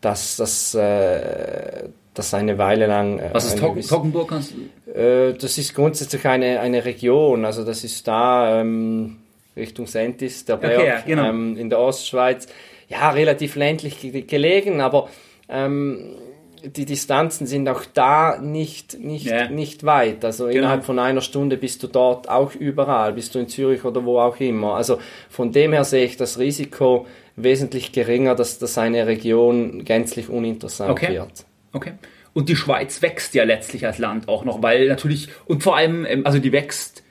dass 0.00 0.36
das, 0.36 0.74
äh, 0.74 1.88
das 2.18 2.34
eine 2.34 2.58
Weile 2.58 2.86
lang. 2.86 3.18
Äh, 3.18 3.30
Was 3.32 3.46
ist 3.46 3.58
Tock 3.58 3.80
Tockenburg? 3.80 4.28
Kannst 4.28 4.54
äh, 4.94 5.32
das 5.34 5.58
ist 5.58 5.74
grundsätzlich 5.74 6.24
eine, 6.26 6.60
eine 6.60 6.84
Region, 6.84 7.44
also 7.44 7.64
das 7.64 7.84
ist 7.84 8.06
da 8.08 8.60
ähm, 8.60 9.18
Richtung 9.56 9.86
Sentis, 9.86 10.44
der 10.44 10.56
Berg, 10.56 10.78
okay, 10.78 10.86
ja, 10.88 11.00
genau. 11.06 11.28
ähm, 11.28 11.56
in 11.56 11.70
der 11.70 11.78
Ostschweiz. 11.78 12.46
Ja, 12.88 13.10
relativ 13.10 13.56
ländlich 13.56 13.98
gelegen, 14.28 14.80
aber 14.80 15.08
ähm, 15.48 16.14
die 16.62 16.84
Distanzen 16.84 17.46
sind 17.46 17.68
auch 17.68 17.84
da 17.92 18.38
nicht, 18.38 18.98
nicht, 18.98 19.26
ja. 19.26 19.48
nicht 19.48 19.84
weit. 19.84 20.24
Also 20.24 20.46
genau. 20.46 20.58
innerhalb 20.58 20.84
von 20.84 20.98
einer 20.98 21.20
Stunde 21.20 21.56
bist 21.56 21.82
du 21.82 21.88
dort 21.88 22.28
auch 22.28 22.54
überall, 22.54 23.12
bist 23.12 23.34
du 23.34 23.38
in 23.38 23.48
Zürich 23.48 23.84
oder 23.84 24.04
wo 24.04 24.18
auch 24.20 24.38
immer. 24.40 24.74
Also 24.74 24.98
von 25.28 25.52
dem 25.52 25.72
her 25.72 25.84
sehe 25.84 26.04
ich 26.04 26.16
das 26.16 26.38
Risiko 26.38 27.06
wesentlich 27.36 27.92
geringer, 27.92 28.34
dass, 28.34 28.58
dass 28.58 28.78
eine 28.78 29.06
Region 29.06 29.84
gänzlich 29.84 30.28
uninteressant 30.28 30.90
okay. 30.90 31.14
wird. 31.14 31.44
Okay. 31.76 31.92
Und 32.32 32.48
die 32.48 32.56
Schweiz 32.56 33.02
wächst 33.02 33.34
ja 33.34 33.44
letztlich 33.44 33.86
als 33.86 33.98
Land 33.98 34.28
auch 34.28 34.44
noch, 34.44 34.62
weil 34.62 34.88
natürlich, 34.88 35.28
und 35.46 35.62
vor 35.62 35.76
allem, 35.76 36.06
ähm, 36.06 36.26
also 36.26 36.38
die 36.38 36.52
wächst 36.52 37.02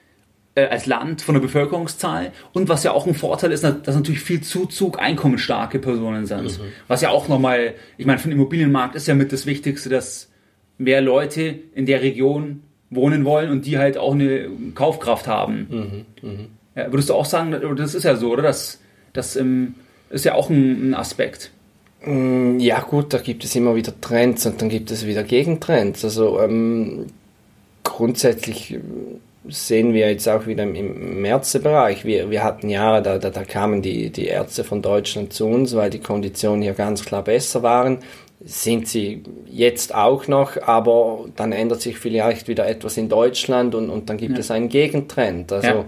äh, 0.55 0.65
als 0.65 0.87
Land 0.87 1.21
von 1.21 1.35
der 1.35 1.41
Bevölkerungszahl 1.41 2.31
und 2.51 2.67
was 2.67 2.83
ja 2.83 2.91
auch 2.91 3.05
ein 3.05 3.13
Vorteil 3.13 3.51
ist, 3.51 3.63
dass 3.63 3.95
natürlich 3.95 4.21
viel 4.21 4.41
Zuzug 4.41 4.99
einkommensstarke 4.99 5.79
Personen 5.79 6.25
sind. 6.25 6.59
Mhm. 6.59 6.71
Was 6.87 7.01
ja 7.01 7.09
auch 7.09 7.27
nochmal, 7.27 7.75
ich 7.97 8.05
meine, 8.05 8.17
für 8.17 8.27
den 8.27 8.33
Immobilienmarkt 8.33 8.95
ist 8.95 9.07
ja 9.07 9.13
mit 9.13 9.31
das 9.31 9.45
Wichtigste, 9.45 9.89
dass 9.89 10.31
mehr 10.77 11.01
Leute 11.01 11.59
in 11.75 11.85
der 11.85 12.01
Region 12.01 12.63
wohnen 12.89 13.25
wollen 13.25 13.51
und 13.51 13.65
die 13.65 13.77
halt 13.77 13.97
auch 13.97 14.13
eine 14.13 14.49
Kaufkraft 14.73 15.27
haben. 15.27 16.05
Mhm. 16.21 16.29
Mhm. 16.29 16.47
Ja, 16.75 16.91
würdest 16.91 17.09
du 17.09 17.13
auch 17.13 17.25
sagen, 17.25 17.55
das 17.77 17.93
ist 17.93 18.03
ja 18.03 18.15
so, 18.15 18.31
oder? 18.31 18.43
Das, 18.43 18.79
das 19.13 19.35
ähm, 19.35 19.75
ist 20.09 20.25
ja 20.25 20.33
auch 20.33 20.49
ein, 20.49 20.89
ein 20.89 20.93
Aspekt. 20.93 21.51
Mm, 22.05 22.59
ja 22.59 22.81
gut, 22.81 23.13
da 23.13 23.17
gibt 23.17 23.43
es 23.43 23.55
immer 23.55 23.75
wieder 23.75 23.93
Trends 23.99 24.45
und 24.45 24.61
dann 24.61 24.69
gibt 24.69 24.91
es 24.91 25.05
wieder 25.05 25.23
Gegentrends. 25.23 26.03
Also 26.03 26.39
ähm, 26.39 27.07
grundsätzlich 27.83 28.77
sehen 29.47 29.93
wir 29.93 30.09
jetzt 30.09 30.27
auch 30.27 30.47
wieder 30.47 30.63
im, 30.63 31.25
Ärztebereich. 31.25 32.05
Wir, 32.05 32.29
wir 32.29 32.43
hatten 32.43 32.69
Jahre, 32.69 33.01
da, 33.01 33.17
da, 33.17 33.29
da 33.29 33.43
kamen 33.43 33.81
die, 33.81 34.09
die 34.09 34.27
Ärzte 34.27 34.63
von 34.63 34.81
Deutschland 34.81 35.33
zu 35.33 35.45
uns, 35.45 35.75
weil 35.75 35.89
die 35.89 35.99
Konditionen 35.99 36.61
hier 36.61 36.73
ganz 36.73 37.05
klar 37.05 37.23
besser 37.23 37.63
waren. 37.63 37.99
Sind 38.43 38.87
sie 38.87 39.23
jetzt 39.49 39.95
auch 39.95 40.27
noch, 40.27 40.61
aber 40.61 41.25
dann 41.35 41.51
ändert 41.51 41.81
sich 41.81 41.97
vielleicht 41.97 42.47
wieder 42.47 42.67
etwas 42.67 42.97
in 42.97 43.09
Deutschland 43.09 43.73
und, 43.73 43.89
und 43.89 44.09
dann 44.09 44.17
gibt 44.17 44.33
ja. 44.33 44.39
es 44.39 44.51
einen 44.51 44.69
Gegentrend. 44.69 45.51
Also 45.51 45.67
ja. 45.67 45.85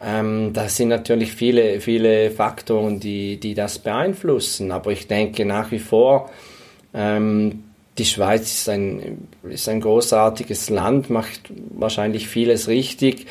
Ähm, 0.00 0.52
das 0.52 0.76
sind 0.76 0.88
natürlich 0.88 1.32
viele, 1.32 1.80
viele 1.80 2.30
Faktoren, 2.30 3.00
die, 3.00 3.38
die 3.38 3.54
das 3.54 3.78
beeinflussen. 3.78 4.70
Aber 4.72 4.92
ich 4.92 5.06
denke 5.06 5.44
nach 5.44 5.70
wie 5.70 5.78
vor, 5.78 6.30
ähm, 6.92 7.64
die 7.98 8.04
Schweiz 8.04 8.42
ist 8.42 8.68
ein, 8.68 9.28
ist 9.48 9.68
ein 9.68 9.80
großartiges 9.80 10.68
Land, 10.68 11.08
macht 11.08 11.50
wahrscheinlich 11.70 12.28
vieles 12.28 12.68
richtig. 12.68 13.26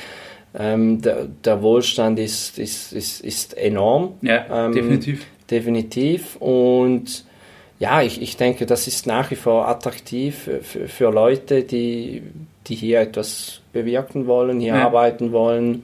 Ähm, 0.57 1.01
der, 1.01 1.25
der, 1.25 1.61
Wohlstand 1.61 2.17
ist, 2.17 2.57
ist, 2.57 2.93
ist, 2.93 3.21
ist 3.21 3.57
enorm. 3.57 4.13
Ja, 4.21 4.65
ähm, 4.65 4.73
definitiv. 4.73 5.25
Definitiv. 5.51 6.37
Und 6.37 7.25
ja, 7.77 8.01
ich, 8.01 8.21
ich 8.21 8.37
denke, 8.37 8.65
das 8.65 8.87
ist 8.87 9.05
nach 9.05 9.29
wie 9.31 9.35
vor 9.35 9.67
attraktiv 9.67 10.49
für, 10.61 10.87
für 10.87 11.11
Leute, 11.11 11.63
die, 11.63 12.23
die 12.67 12.75
hier 12.75 13.01
etwas 13.01 13.61
bewirken 13.73 14.27
wollen, 14.27 14.59
hier 14.59 14.75
ja. 14.75 14.85
arbeiten 14.85 15.31
wollen. 15.31 15.83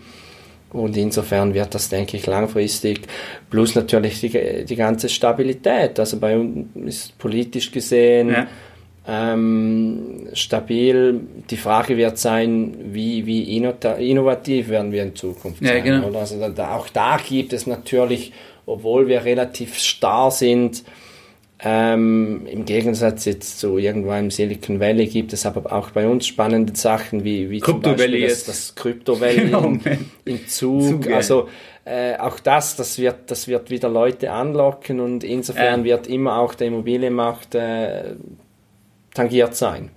Und 0.73 0.95
insofern 0.95 1.53
wird 1.53 1.75
das, 1.75 1.89
denke 1.89 2.17
ich, 2.17 2.25
langfristig. 2.27 3.01
Plus 3.49 3.75
natürlich 3.75 4.21
die, 4.21 4.65
die 4.65 4.75
ganze 4.75 5.09
Stabilität. 5.09 5.99
Also 5.99 6.17
bei 6.19 6.37
uns 6.37 6.67
ist 6.85 7.17
politisch 7.17 7.71
gesehen. 7.71 8.29
Ja 8.29 8.47
ähm, 9.07 10.27
stabil. 10.33 11.19
Die 11.49 11.57
Frage 11.57 11.97
wird 11.97 12.17
sein, 12.17 12.75
wie, 12.91 13.25
wie 13.25 13.57
innovativ 13.57 14.69
werden 14.69 14.91
wir 14.91 15.03
in 15.03 15.15
Zukunft 15.15 15.63
sein. 15.63 15.77
Ja, 15.77 15.83
genau. 15.83 16.17
Also 16.17 16.49
da, 16.49 16.75
auch 16.75 16.87
da 16.89 17.17
gibt 17.17 17.53
es 17.53 17.65
natürlich, 17.67 18.31
obwohl 18.65 19.07
wir 19.07 19.25
relativ 19.25 19.77
starr 19.77 20.31
sind, 20.31 20.83
Ähm, 21.63 22.47
Im 22.47 22.65
Gegensatz 22.65 23.25
jetzt 23.25 23.59
zu 23.59 23.77
irgendwo 23.77 24.13
im 24.13 24.31
Silicon 24.31 24.79
Valley 24.79 25.05
gibt 25.05 25.31
es 25.31 25.45
aber 25.45 25.71
auch 25.71 25.91
bei 25.91 26.07
uns 26.07 26.25
spannende 26.25 26.75
Sachen 26.75 27.23
wie, 27.23 27.51
wie 27.51 27.59
zum 27.59 27.81
Beispiel 27.81 28.27
das, 28.27 28.45
das 28.45 28.73
Crypto 28.73 29.21
Valley 29.21 29.41
genau, 29.45 29.65
im, 29.65 29.79
im 30.25 30.47
Zug. 30.47 31.03
Zug 31.03 31.11
also 31.11 31.49
äh, 31.85 32.17
auch 32.17 32.39
das, 32.39 32.75
das 32.77 32.97
wird, 32.97 33.29
das 33.29 33.47
wird 33.47 33.69
wieder 33.69 33.89
Leute 33.89 34.31
anlocken 34.31 34.99
und 34.99 35.23
insofern 35.23 35.81
äh. 35.81 35.83
wird 35.83 36.07
immer 36.07 36.37
auch 36.37 36.55
der 36.55 36.67
Immobilienmarkt 36.67 37.53
äh, 37.53 38.15
tangiert 39.13 39.55
sein. 39.55 39.91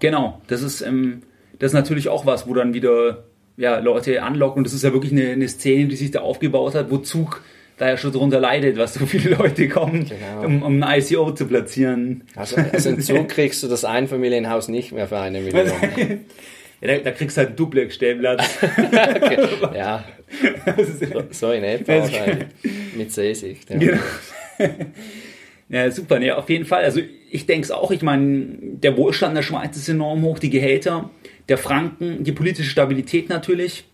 Genau, 0.00 0.42
das 0.48 0.60
ist, 0.60 0.82
ähm, 0.82 1.22
das 1.58 1.70
ist 1.70 1.74
natürlich 1.74 2.10
auch 2.10 2.26
was, 2.26 2.46
wo 2.46 2.52
dann 2.52 2.74
wieder 2.74 3.24
ja, 3.56 3.78
Leute 3.78 4.22
anlocken 4.22 4.58
und 4.58 4.64
das 4.64 4.74
ist 4.74 4.82
ja 4.82 4.92
wirklich 4.92 5.12
eine, 5.12 5.30
eine 5.30 5.48
Szene, 5.48 5.88
die 5.88 5.96
sich 5.96 6.10
da 6.10 6.20
aufgebaut 6.20 6.74
hat, 6.74 6.90
wo 6.90 6.98
Zug 6.98 7.42
da 7.76 7.88
ja 7.88 7.96
schon 7.96 8.12
darunter 8.12 8.40
leidet, 8.40 8.76
was 8.76 8.94
so 8.94 9.06
viele 9.06 9.34
Leute 9.34 9.68
kommen, 9.68 10.06
genau. 10.06 10.44
um, 10.44 10.62
um 10.62 10.82
ein 10.82 11.00
ICO 11.00 11.32
zu 11.32 11.46
platzieren. 11.46 12.24
Also, 12.36 12.56
also 12.56 12.90
in 12.90 13.00
Zug 13.00 13.28
kriegst 13.28 13.62
du 13.62 13.68
das 13.68 13.84
Einfamilienhaus 13.84 14.68
nicht 14.68 14.92
mehr 14.92 15.08
für 15.08 15.18
eine 15.18 15.40
Million. 15.40 15.66
ja, 16.80 16.88
da, 16.88 16.98
da, 16.98 17.10
kriegst 17.10 17.36
du 17.36 17.40
halt 17.40 17.48
einen 17.48 17.56
Duplex-Stellplatz. 17.56 18.58
okay. 18.62 19.48
Ja, 19.74 20.04
so, 20.76 21.24
so 21.30 21.52
in 21.52 21.64
etwa 21.64 22.08
mit 22.96 23.12
Seesicht. 23.12 23.70
Ja. 23.70 23.78
Genau. 23.78 23.98
Ja, 25.68 25.90
super. 25.90 26.20
Ja, 26.20 26.36
auf 26.36 26.48
jeden 26.50 26.66
Fall. 26.66 26.84
Also 26.84 27.00
ich 27.30 27.46
denke 27.46 27.64
es 27.64 27.70
auch. 27.70 27.90
Ich 27.90 28.02
meine, 28.02 28.46
der 28.60 28.96
Wohlstand 28.96 29.36
der 29.36 29.42
Schweiz 29.42 29.76
ist 29.76 29.88
enorm 29.88 30.22
hoch, 30.22 30.38
die 30.38 30.50
Gehälter, 30.50 31.10
der 31.48 31.58
Franken, 31.58 32.22
die 32.22 32.32
politische 32.32 32.70
Stabilität 32.70 33.28
natürlich 33.28 33.84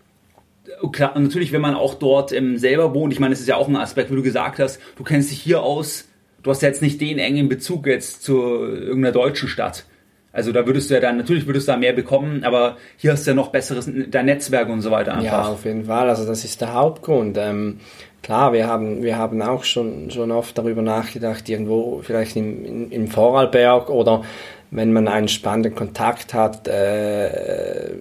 klar, 0.91 1.17
natürlich, 1.19 1.51
wenn 1.51 1.61
man 1.61 1.75
auch 1.75 1.95
dort 1.95 2.31
ähm, 2.31 2.57
selber 2.57 2.93
wohnt, 2.93 3.13
ich 3.13 3.19
meine, 3.19 3.33
das 3.33 3.41
ist 3.41 3.47
ja 3.47 3.55
auch 3.55 3.67
ein 3.67 3.75
Aspekt, 3.75 4.11
wie 4.11 4.15
du 4.15 4.23
gesagt 4.23 4.59
hast, 4.59 4.79
du 4.95 5.03
kennst 5.03 5.31
dich 5.31 5.41
hier 5.41 5.61
aus, 5.61 6.07
du 6.43 6.49
hast 6.49 6.61
jetzt 6.61 6.81
nicht 6.81 6.99
den 7.01 7.19
engen 7.19 7.49
Bezug 7.49 7.87
jetzt 7.87 8.23
zu 8.23 8.41
irgendeiner 8.41 9.11
deutschen 9.11 9.47
Stadt. 9.47 9.85
Also 10.33 10.53
da 10.53 10.65
würdest 10.65 10.89
du 10.89 10.93
ja 10.93 11.01
dann, 11.01 11.17
natürlich 11.17 11.45
würdest 11.45 11.67
du 11.67 11.73
da 11.73 11.77
mehr 11.77 11.91
bekommen, 11.91 12.43
aber 12.45 12.77
hier 12.95 13.11
hast 13.11 13.27
du 13.27 13.31
ja 13.31 13.35
noch 13.35 13.49
besseres, 13.49 13.89
dein 14.07 14.25
Netzwerk 14.25 14.69
und 14.69 14.81
so 14.81 14.89
weiter 14.89 15.13
einfach. 15.13 15.25
Ja, 15.25 15.47
auf 15.47 15.65
jeden 15.65 15.85
Fall. 15.85 16.09
Also 16.09 16.25
das 16.25 16.45
ist 16.45 16.61
der 16.61 16.73
Hauptgrund. 16.73 17.37
Ähm, 17.37 17.79
klar, 18.23 18.53
wir 18.53 18.65
haben, 18.65 19.03
wir 19.03 19.17
haben 19.17 19.41
auch 19.41 19.65
schon, 19.65 20.09
schon 20.09 20.31
oft 20.31 20.57
darüber 20.57 20.81
nachgedacht, 20.81 21.49
irgendwo 21.49 22.01
vielleicht 22.01 22.37
im, 22.37 22.65
im, 22.65 22.91
im 22.91 23.07
Vorarlberg 23.07 23.89
oder 23.89 24.23
wenn 24.71 24.93
man 24.93 25.09
einen 25.09 25.27
spannenden 25.27 25.75
Kontakt 25.75 26.33
hat, 26.33 26.69
äh, 26.69 27.95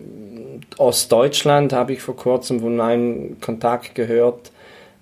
Ostdeutschland 0.80 1.72
habe 1.72 1.92
ich 1.92 2.00
vor 2.00 2.16
kurzem 2.16 2.60
von 2.60 2.80
einem 2.80 3.40
Kontakt 3.40 3.94
gehört. 3.94 4.50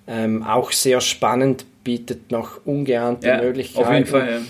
Ähm, 0.07 0.43
auch 0.43 0.73
sehr 0.73 1.01
spannend, 1.01 1.67
bietet 1.85 2.31
noch 2.31 2.61
ungeahnte 2.65 3.29
ja, 3.29 3.41
Möglichkeiten. 3.41 3.87
Auf 3.87 3.95
jeden 3.95 4.07
Fall, 4.07 4.29
ja. 4.31 4.41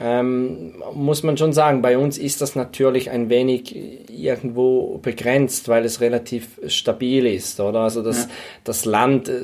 Ähm, 0.00 0.74
muss 0.94 1.24
man 1.24 1.36
schon 1.36 1.52
sagen, 1.52 1.82
bei 1.82 1.98
uns 1.98 2.18
ist 2.18 2.40
das 2.40 2.54
natürlich 2.54 3.10
ein 3.10 3.28
wenig 3.30 3.74
irgendwo 4.08 4.98
begrenzt, 4.98 5.68
weil 5.68 5.84
es 5.84 6.00
relativ 6.00 6.60
stabil 6.68 7.26
ist, 7.26 7.58
oder? 7.58 7.80
Also 7.80 8.02
das, 8.02 8.24
ja. 8.24 8.30
das 8.62 8.84
Land, 8.84 9.28
äh, 9.28 9.40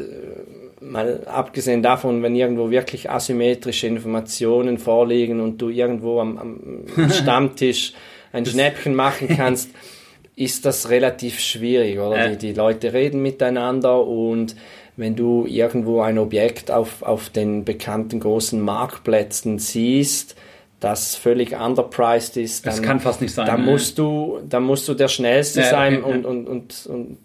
mal 0.81 1.27
abgesehen 1.27 1.83
davon, 1.83 2.23
wenn 2.23 2.37
irgendwo 2.37 2.71
wirklich 2.71 3.11
asymmetrische 3.11 3.89
Informationen 3.89 4.79
vorliegen 4.79 5.41
und 5.41 5.59
du 5.59 5.71
irgendwo 5.71 6.21
am, 6.21 6.39
am 6.39 7.11
Stammtisch 7.11 7.93
ein 8.33 8.47
Schnäppchen 8.47 8.95
machen 8.95 9.29
kannst, 9.29 9.71
ist 10.37 10.65
das 10.65 10.91
relativ 10.91 11.39
schwierig, 11.41 11.99
oder? 11.99 12.17
Ja. 12.17 12.29
Die, 12.31 12.37
die 12.37 12.53
Leute 12.53 12.93
reden 12.93 13.23
miteinander 13.23 14.05
und 14.05 14.57
wenn 14.97 15.17
du 15.17 15.47
irgendwo 15.47 16.01
ein 16.03 16.19
Objekt 16.19 16.71
auf, 16.71 17.03
auf 17.03 17.31
den 17.31 17.65
bekannten 17.65 18.21
großen 18.21 18.61
Marktplätzen 18.61 19.59
siehst, 19.59 20.37
das 20.81 21.17
völlig 21.17 21.59
underpriced 21.59 22.37
ist, 22.37 22.67
dann, 22.67 22.75
das 22.75 22.83
kann 22.83 23.01
fast 23.01 23.21
nicht 23.21 23.35
sein. 23.35 23.47
Dann 23.47 23.65
musst 23.65 23.99
du, 23.99 24.41
dann 24.49 24.65
musst 24.65 24.87
du 24.87 24.95
der 24.95 25.09
Schnellste 25.09 25.61
ja, 25.61 25.71
sein 25.71 26.03
okay, 26.03 26.13
und, 26.13 26.27
und, 26.27 26.47
und, 26.47 26.87
und 26.87 27.19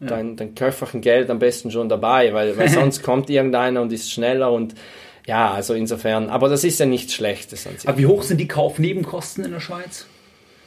ja. 0.00 0.06
dein, 0.08 0.36
dein 0.36 0.54
Köfferchen 0.54 1.00
Geld 1.00 1.30
am 1.30 1.38
besten 1.38 1.70
schon 1.70 1.88
dabei, 1.88 2.34
weil, 2.34 2.56
weil 2.56 2.68
sonst 2.70 3.02
kommt 3.02 3.30
irgendeiner 3.30 3.82
und 3.82 3.92
ist 3.92 4.10
schneller 4.10 4.52
und 4.52 4.74
ja, 5.26 5.52
also 5.52 5.72
insofern, 5.72 6.28
aber 6.28 6.50
das 6.50 6.64
ist 6.64 6.78
ja 6.80 6.86
nichts 6.86 7.14
Schlechtes. 7.14 7.66
Aber 7.86 7.96
wie 7.96 8.06
hoch 8.06 8.22
sind 8.22 8.38
die 8.38 8.48
Kaufnebenkosten 8.48 9.44
in 9.44 9.52
der 9.52 9.60
Schweiz? 9.60 10.06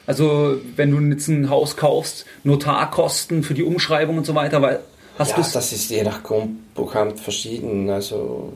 Also 0.08 0.58
wenn 0.74 0.90
du 0.90 1.14
jetzt 1.14 1.28
ein 1.28 1.50
Haus 1.50 1.76
kaufst, 1.76 2.24
Notarkosten 2.42 3.42
für 3.42 3.52
die 3.52 3.62
Umschreibung 3.62 4.16
und 4.16 4.24
so 4.24 4.34
weiter, 4.34 4.62
weil 4.62 4.80
hast 5.18 5.32
ja, 5.32 5.36
das 5.36 5.70
ist 5.70 5.90
je 5.90 6.02
nach 6.02 6.22
Grundbuchamt 6.22 7.20
verschieden. 7.20 7.90
Also 7.90 8.54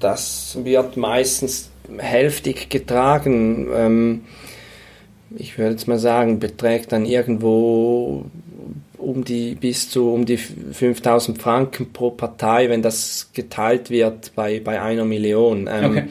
das 0.00 0.58
wird 0.64 0.96
meistens 0.96 1.70
hälftig 1.98 2.68
getragen. 2.68 3.68
Ähm, 3.72 4.24
ich 5.36 5.56
würde 5.56 5.70
jetzt 5.70 5.86
mal 5.86 6.00
sagen, 6.00 6.40
beträgt 6.40 6.90
dann 6.90 7.06
irgendwo 7.06 8.24
um 8.96 9.24
die 9.24 9.54
bis 9.54 9.90
zu 9.90 10.12
um 10.12 10.26
die 10.26 10.36
5000 10.36 11.40
Franken 11.40 11.92
pro 11.92 12.10
Partei, 12.10 12.70
wenn 12.70 12.82
das 12.82 13.30
geteilt 13.34 13.88
wird 13.88 14.32
bei, 14.34 14.58
bei 14.58 14.82
einer 14.82 15.04
Million. 15.04 15.70
Ähm, 15.70 15.90
okay. 15.90 16.04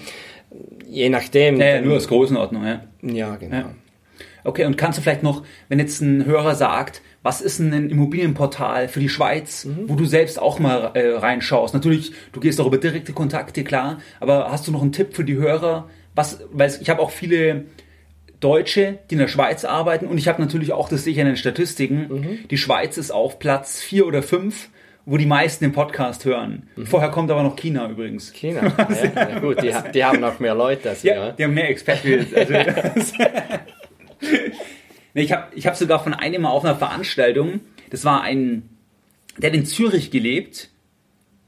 Je 0.90 1.10
nachdem. 1.10 1.60
Ja, 1.60 1.76
ja, 1.76 1.82
nur 1.82 1.96
als 1.96 2.08
Größenordnung, 2.08 2.66
ja. 2.66 2.84
Ja, 3.02 3.36
genau. 3.36 3.58
Ja. 3.58 3.76
Okay, 4.48 4.64
und 4.64 4.78
kannst 4.78 4.98
du 4.98 5.02
vielleicht 5.02 5.24
noch, 5.24 5.44
wenn 5.68 5.78
jetzt 5.78 6.00
ein 6.00 6.24
Hörer 6.24 6.56
sagt, 6.56 7.02
was 7.22 7.42
ist 7.42 7.60
denn 7.60 7.74
ein 7.74 7.90
Immobilienportal 7.90 8.88
für 8.88 9.02
die 9.02 9.10
Schweiz, 9.10 9.66
mhm. 9.66 9.90
wo 9.90 9.96
du 9.96 10.06
selbst 10.06 10.42
auch 10.42 10.58
mal 10.58 10.92
äh, 10.94 11.18
reinschaust? 11.18 11.74
Natürlich, 11.74 12.14
du 12.32 12.40
gehst 12.40 12.62
auch 12.62 12.68
über 12.68 12.78
direkte 12.78 13.12
Kontakte, 13.12 13.66
klar, 13.66 13.98
aber 14.22 14.50
hast 14.50 14.66
du 14.66 14.72
noch 14.72 14.82
einen 14.82 14.94
Tipp 14.94 15.14
für 15.14 15.26
die 15.26 15.36
Hörer? 15.36 15.90
Was, 16.16 16.40
weil 16.54 16.74
ich 16.80 16.90
habe 16.90 17.02
auch 17.02 17.12
viele 17.12 17.66
Deutsche, 18.40 19.00
die 19.10 19.16
in 19.16 19.20
der 19.20 19.28
Schweiz 19.28 19.66
arbeiten 19.66 20.08
und 20.08 20.18
ich 20.18 20.30
habe 20.30 20.42
natürlich 20.42 20.72
auch 20.72 20.88
das 20.88 21.04
sicher 21.04 21.22
in 21.22 21.28
den 21.28 21.36
Statistiken. 21.36 22.08
Mhm. 22.08 22.48
Die 22.50 22.58
Schweiz 22.58 22.98
ist 22.98 23.12
auf 23.12 23.40
Platz 23.40 23.82
vier 23.82 24.08
oder 24.08 24.24
fünf 24.24 24.70
wo 25.10 25.16
die 25.16 25.26
meisten 25.26 25.64
den 25.64 25.72
Podcast 25.72 26.26
hören. 26.26 26.68
Mhm. 26.76 26.86
Vorher 26.86 27.10
kommt 27.10 27.32
aber 27.32 27.42
noch 27.42 27.56
China 27.56 27.90
übrigens. 27.90 28.34
China, 28.34 28.74
ja, 28.78 29.30
ja, 29.30 29.40
gut, 29.40 29.64
die, 29.64 29.74
die, 29.94 30.04
haben 30.04 30.20
noch 30.20 30.40
mehr 30.40 30.54
Leute 30.54 30.90
als 30.90 31.02
wir. 31.06 31.16
Ja, 31.16 31.32
die 31.32 31.46
haben 31.46 31.54
mehr 31.54 31.70
Experten. 31.70 32.28
Also, 32.36 32.54
ich 35.14 35.32
habe 35.32 35.48
ich 35.56 35.68
hab 35.68 35.76
sogar 35.76 36.04
von 36.04 36.14
einem 36.14 36.44
mal 36.44 36.50
auf 36.50 36.66
einer 36.66 36.76
Veranstaltung, 36.76 37.62
das 37.90 38.06
war 38.06 38.22
ein, 38.22 38.70
der 39.38 39.52
hat 39.52 39.58
in 39.58 39.66
Zürich 39.66 40.12
gelebt, 40.12 40.70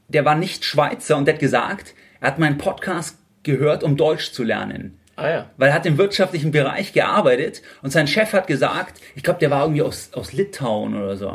der 0.08 0.24
war 0.24 0.34
nicht 0.34 0.64
Schweizer 0.64 1.16
und 1.16 1.26
der 1.26 1.34
hat 1.34 1.40
gesagt, 1.40 1.94
er 2.20 2.28
hat 2.28 2.38
meinen 2.38 2.58
Podcast 2.58 3.18
gehört, 3.42 3.82
um 3.82 3.96
Deutsch 3.96 4.32
zu 4.32 4.42
lernen. 4.42 5.00
Ah, 5.20 5.28
ja. 5.28 5.50
Weil 5.58 5.68
er 5.68 5.74
hat 5.74 5.84
im 5.84 5.98
wirtschaftlichen 5.98 6.50
Bereich 6.50 6.94
gearbeitet 6.94 7.60
und 7.82 7.90
sein 7.90 8.06
Chef 8.06 8.32
hat 8.32 8.46
gesagt, 8.46 9.02
ich 9.14 9.22
glaube, 9.22 9.38
der 9.38 9.50
war 9.50 9.64
irgendwie 9.64 9.82
aus, 9.82 10.10
aus 10.14 10.32
Litauen 10.32 10.96
oder 10.96 11.14
so. 11.16 11.28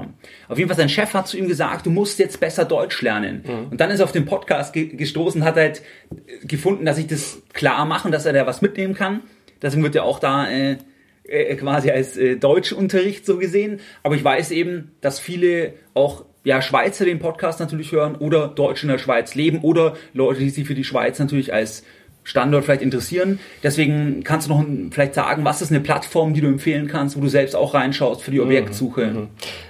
Auf 0.48 0.58
jeden 0.58 0.68
Fall, 0.68 0.78
sein 0.78 0.90
Chef 0.90 1.14
hat 1.14 1.28
zu 1.28 1.38
ihm 1.38 1.48
gesagt, 1.48 1.86
du 1.86 1.92
musst 1.92 2.18
jetzt 2.18 2.40
besser 2.40 2.66
Deutsch 2.66 3.00
lernen. 3.04 3.44
Mhm. 3.46 3.68
Und 3.72 3.80
dann 3.80 3.92
ist 3.92 4.00
er 4.00 4.06
auf 4.06 4.12
den 4.12 4.26
Podcast 4.26 4.74
ge 4.74 4.88
gestoßen, 4.88 5.44
hat 5.44 5.56
halt 5.56 5.84
gefunden, 6.44 6.86
dass 6.86 6.98
ich 6.98 7.06
das 7.06 7.44
klar 7.54 7.86
mache 7.86 8.08
und 8.08 8.12
dass 8.12 8.26
er 8.26 8.34
da 8.34 8.48
was 8.48 8.64
mitnehmen 8.64 8.96
kann. 8.96 9.22
Deswegen 9.62 9.84
wird 9.84 9.96
er 9.96 10.04
auch 10.04 10.18
da 10.18 10.50
äh, 10.50 10.78
äh, 11.28 11.56
quasi 11.56 11.92
als 11.92 12.18
äh, 12.18 12.36
Deutschunterricht 12.36 13.26
so 13.26 13.38
gesehen. 13.38 13.80
Aber 14.04 14.16
ich 14.16 14.24
weiß 14.24 14.52
eben, 14.52 14.92
dass 15.02 15.20
viele 15.20 15.74
auch 15.94 16.26
ja, 16.44 16.62
Schweizer 16.62 17.06
den 17.06 17.20
Podcast 17.20 17.60
natürlich 17.60 17.92
hören 17.92 18.16
oder 18.16 18.48
Deutsche 18.48 18.86
in 18.86 18.92
der 18.92 19.00
Schweiz 19.00 19.36
leben 19.36 19.60
oder 19.62 19.96
Leute, 20.14 20.42
die 20.42 20.50
sich 20.50 20.68
für 20.68 20.76
die 20.76 20.84
Schweiz 20.84 21.20
natürlich 21.20 21.54
als 21.54 21.84
Standort 22.24 22.66
vielleicht 22.66 22.82
interessieren. 22.82 23.40
Deswegen 23.64 24.24
kannst 24.24 24.50
du 24.50 24.54
noch 24.54 24.66
vielleicht 24.92 25.14
sagen, 25.14 25.46
was 25.46 25.62
ist 25.62 25.72
eine 25.72 25.80
Plattform, 25.80 26.34
die 26.34 26.42
du 26.42 26.48
empfehlen 26.48 26.88
kannst, 26.88 27.16
wo 27.16 27.22
du 27.22 27.28
selbst 27.28 27.56
auch 27.56 27.76
reinschaust 27.76 28.24
für 28.24 28.32
die 28.32 28.40
mhm, 28.40 28.46
Objektsuche? 28.46 29.06
Mhm. 29.06 29.28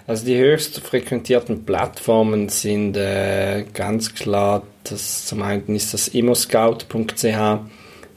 Also 0.08 0.26
die 0.26 0.38
höchst 0.38 0.80
frequentierten 0.80 1.66
Plattformen 1.66 2.48
sind 2.50 2.96
äh, 2.96 3.66
ganz 3.74 4.16
klar, 4.16 4.64
das 4.84 5.26
zum 5.26 5.42
einen 5.42 5.76
ist 5.76 5.94
das 5.94 6.08
immoscout.ch 6.08 7.60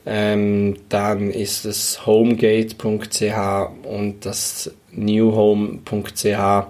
ähm, 0.07 0.77
dann 0.89 1.31
ist 1.31 1.65
es 1.65 2.07
homegate.ch 2.07 3.71
und 3.85 4.25
das 4.25 4.71
newhome.ch. 4.93 6.67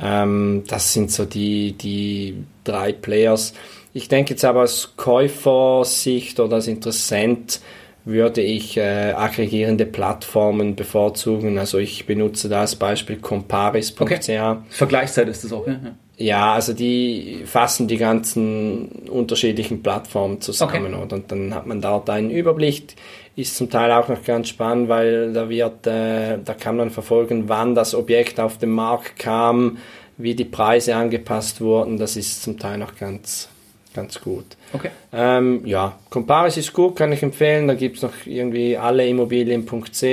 Ähm, 0.00 0.64
das 0.66 0.92
sind 0.92 1.10
so 1.10 1.24
die, 1.24 1.72
die 1.72 2.44
drei 2.64 2.92
Players. 2.92 3.54
Ich 3.92 4.08
denke 4.08 4.32
jetzt 4.32 4.44
aber 4.44 4.62
aus 4.62 4.94
Käufersicht 4.96 6.40
oder 6.40 6.56
als 6.56 6.66
Interessent 6.66 7.60
würde 8.04 8.42
ich 8.42 8.76
äh, 8.76 9.12
aggregierende 9.12 9.86
Plattformen 9.86 10.76
bevorzugen. 10.76 11.58
Also 11.58 11.78
ich 11.78 12.06
benutze 12.06 12.48
da 12.48 12.60
als 12.60 12.76
Beispiel 12.76 13.16
comparis.ch. 13.16 14.00
Okay. 14.00 14.56
Vergleichszeit 14.68 15.28
ist 15.28 15.44
das 15.44 15.52
auch, 15.52 15.66
ja? 15.66 15.78
Ja, 16.16 16.54
also 16.54 16.72
die 16.72 17.42
fassen 17.44 17.88
die 17.88 17.96
ganzen 17.96 19.08
unterschiedlichen 19.10 19.82
Plattformen 19.82 20.40
zusammen 20.40 20.94
okay. 20.94 21.14
und 21.14 21.32
dann 21.32 21.54
hat 21.54 21.66
man 21.66 21.80
dort 21.80 22.08
einen 22.08 22.30
Überblick. 22.30 22.94
Ist 23.36 23.56
zum 23.56 23.68
Teil 23.68 23.90
auch 23.90 24.08
noch 24.08 24.22
ganz 24.22 24.48
spannend, 24.48 24.88
weil 24.88 25.32
da 25.32 25.48
wird, 25.48 25.88
äh, 25.88 26.38
da 26.44 26.54
kann 26.54 26.76
man 26.76 26.90
verfolgen, 26.90 27.48
wann 27.48 27.74
das 27.74 27.92
Objekt 27.94 28.38
auf 28.38 28.58
den 28.58 28.70
Markt 28.70 29.18
kam, 29.18 29.78
wie 30.16 30.36
die 30.36 30.44
Preise 30.44 30.94
angepasst 30.94 31.60
wurden. 31.60 31.96
Das 31.98 32.16
ist 32.16 32.44
zum 32.44 32.60
Teil 32.60 32.78
noch 32.78 32.96
ganz 32.96 33.48
ganz 33.92 34.20
gut. 34.20 34.44
Okay. 34.72 34.90
Ähm, 35.12 35.62
ja, 35.64 35.98
Comparis 36.10 36.56
ist 36.56 36.72
gut, 36.72 36.96
kann 36.96 37.12
ich 37.12 37.22
empfehlen. 37.22 37.68
Da 37.68 37.74
gibt 37.74 37.96
es 37.96 38.02
noch 38.02 38.12
irgendwie 38.26 38.76
alleimmobilien.ch. 38.76 40.04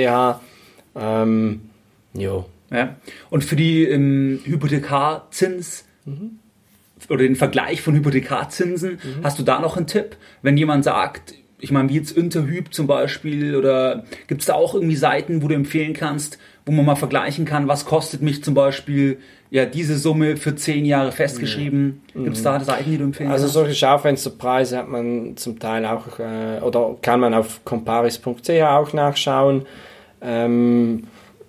Ähm, 0.94 1.60
jo. 2.14 2.46
Ja. 2.70 2.96
Und 3.28 3.44
für 3.44 3.56
die 3.56 3.84
ähm, 3.84 4.40
Hypothekarzins 4.44 5.84
mhm. 6.04 6.38
oder 7.08 7.22
den 7.22 7.36
Vergleich 7.36 7.82
von 7.82 7.94
Hypothekarzinsen, 7.94 8.92
mhm. 8.92 9.24
hast 9.24 9.38
du 9.38 9.42
da 9.42 9.60
noch 9.60 9.76
einen 9.76 9.86
Tipp? 9.86 10.16
Wenn 10.42 10.56
jemand 10.56 10.84
sagt, 10.84 11.34
ich 11.62 11.70
meine, 11.70 11.88
wie 11.88 11.94
jetzt 11.94 12.16
Interhyp 12.16 12.74
zum 12.74 12.86
Beispiel, 12.86 13.54
oder 13.54 14.04
gibt 14.26 14.40
es 14.40 14.48
da 14.48 14.54
auch 14.54 14.74
irgendwie 14.74 14.96
Seiten, 14.96 15.42
wo 15.42 15.48
du 15.48 15.54
empfehlen 15.54 15.94
kannst, 15.94 16.38
wo 16.66 16.72
man 16.72 16.84
mal 16.84 16.96
vergleichen 16.96 17.44
kann, 17.44 17.68
was 17.68 17.84
kostet 17.84 18.20
mich 18.20 18.42
zum 18.42 18.54
Beispiel 18.54 19.18
ja 19.50 19.64
diese 19.64 19.96
Summe 19.96 20.36
für 20.36 20.56
zehn 20.56 20.84
Jahre 20.84 21.12
festgeschrieben? 21.12 22.02
Mhm. 22.14 22.24
Gibt 22.24 22.36
es 22.36 22.42
da 22.42 22.58
Seiten, 22.58 22.90
die 22.90 22.98
du 22.98 23.04
empfehlen 23.04 23.30
Also 23.30 23.46
solche 23.46 23.74
Schaufensterpreise 23.74 24.78
hat 24.78 24.88
man 24.88 25.36
zum 25.36 25.60
Teil 25.60 25.86
auch, 25.86 26.18
äh, 26.18 26.60
oder 26.62 26.96
kann 27.00 27.20
man 27.20 27.32
auf 27.32 27.64
comparis.ch 27.64 28.50
auch 28.50 28.92
nachschauen. 28.92 29.66
Ähm, 30.20 31.04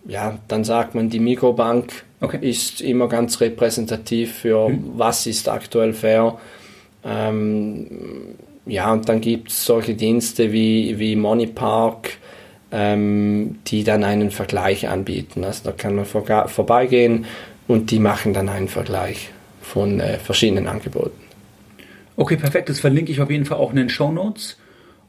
ja, 0.06 0.38
dann 0.48 0.64
sagt 0.64 0.96
man, 0.96 1.10
die 1.10 1.20
Mikrobank 1.20 2.04
okay. 2.24 2.40
ist 2.42 2.82
immer 2.82 3.08
ganz 3.08 3.40
repräsentativ 3.42 4.34
für 4.40 4.70
mhm. 4.70 4.94
was 4.96 5.28
ist 5.28 5.50
aktuell 5.50 5.94
fair. 5.94 6.38
Ähm, 7.04 7.88
ja, 8.66 8.94
und 8.94 9.10
dann 9.10 9.22
gibt 9.22 9.50
es 9.50 9.66
solche 9.66 9.94
Dienste 9.94 10.52
wie, 10.54 10.98
wie 11.00 11.16
Moneypark, 11.16 12.12
ähm, 12.72 13.60
die 13.68 13.84
dann 13.84 14.04
einen 14.04 14.32
Vergleich 14.32 14.88
anbieten. 14.88 15.44
Also 15.44 15.66
da 15.66 15.72
kann 15.72 15.96
man 15.96 16.06
vor, 16.06 16.24
vorbeigehen 16.48 17.26
und 17.68 17.92
die 17.92 18.00
machen 18.00 18.34
dann 18.34 18.50
einen 18.50 18.70
Vergleich 18.70 19.30
von 19.62 20.00
äh, 20.00 20.18
verschiedenen 20.18 20.68
Angeboten. 20.68 21.20
Okay, 22.16 22.38
perfekt. 22.38 22.70
Das 22.70 22.80
verlinke 22.80 23.12
ich 23.12 23.22
auf 23.22 23.30
jeden 23.30 23.46
Fall 23.46 23.58
auch 23.58 23.72
in 23.72 23.78
den 23.78 23.90
Show 23.90 24.12
Notes. 24.12 24.58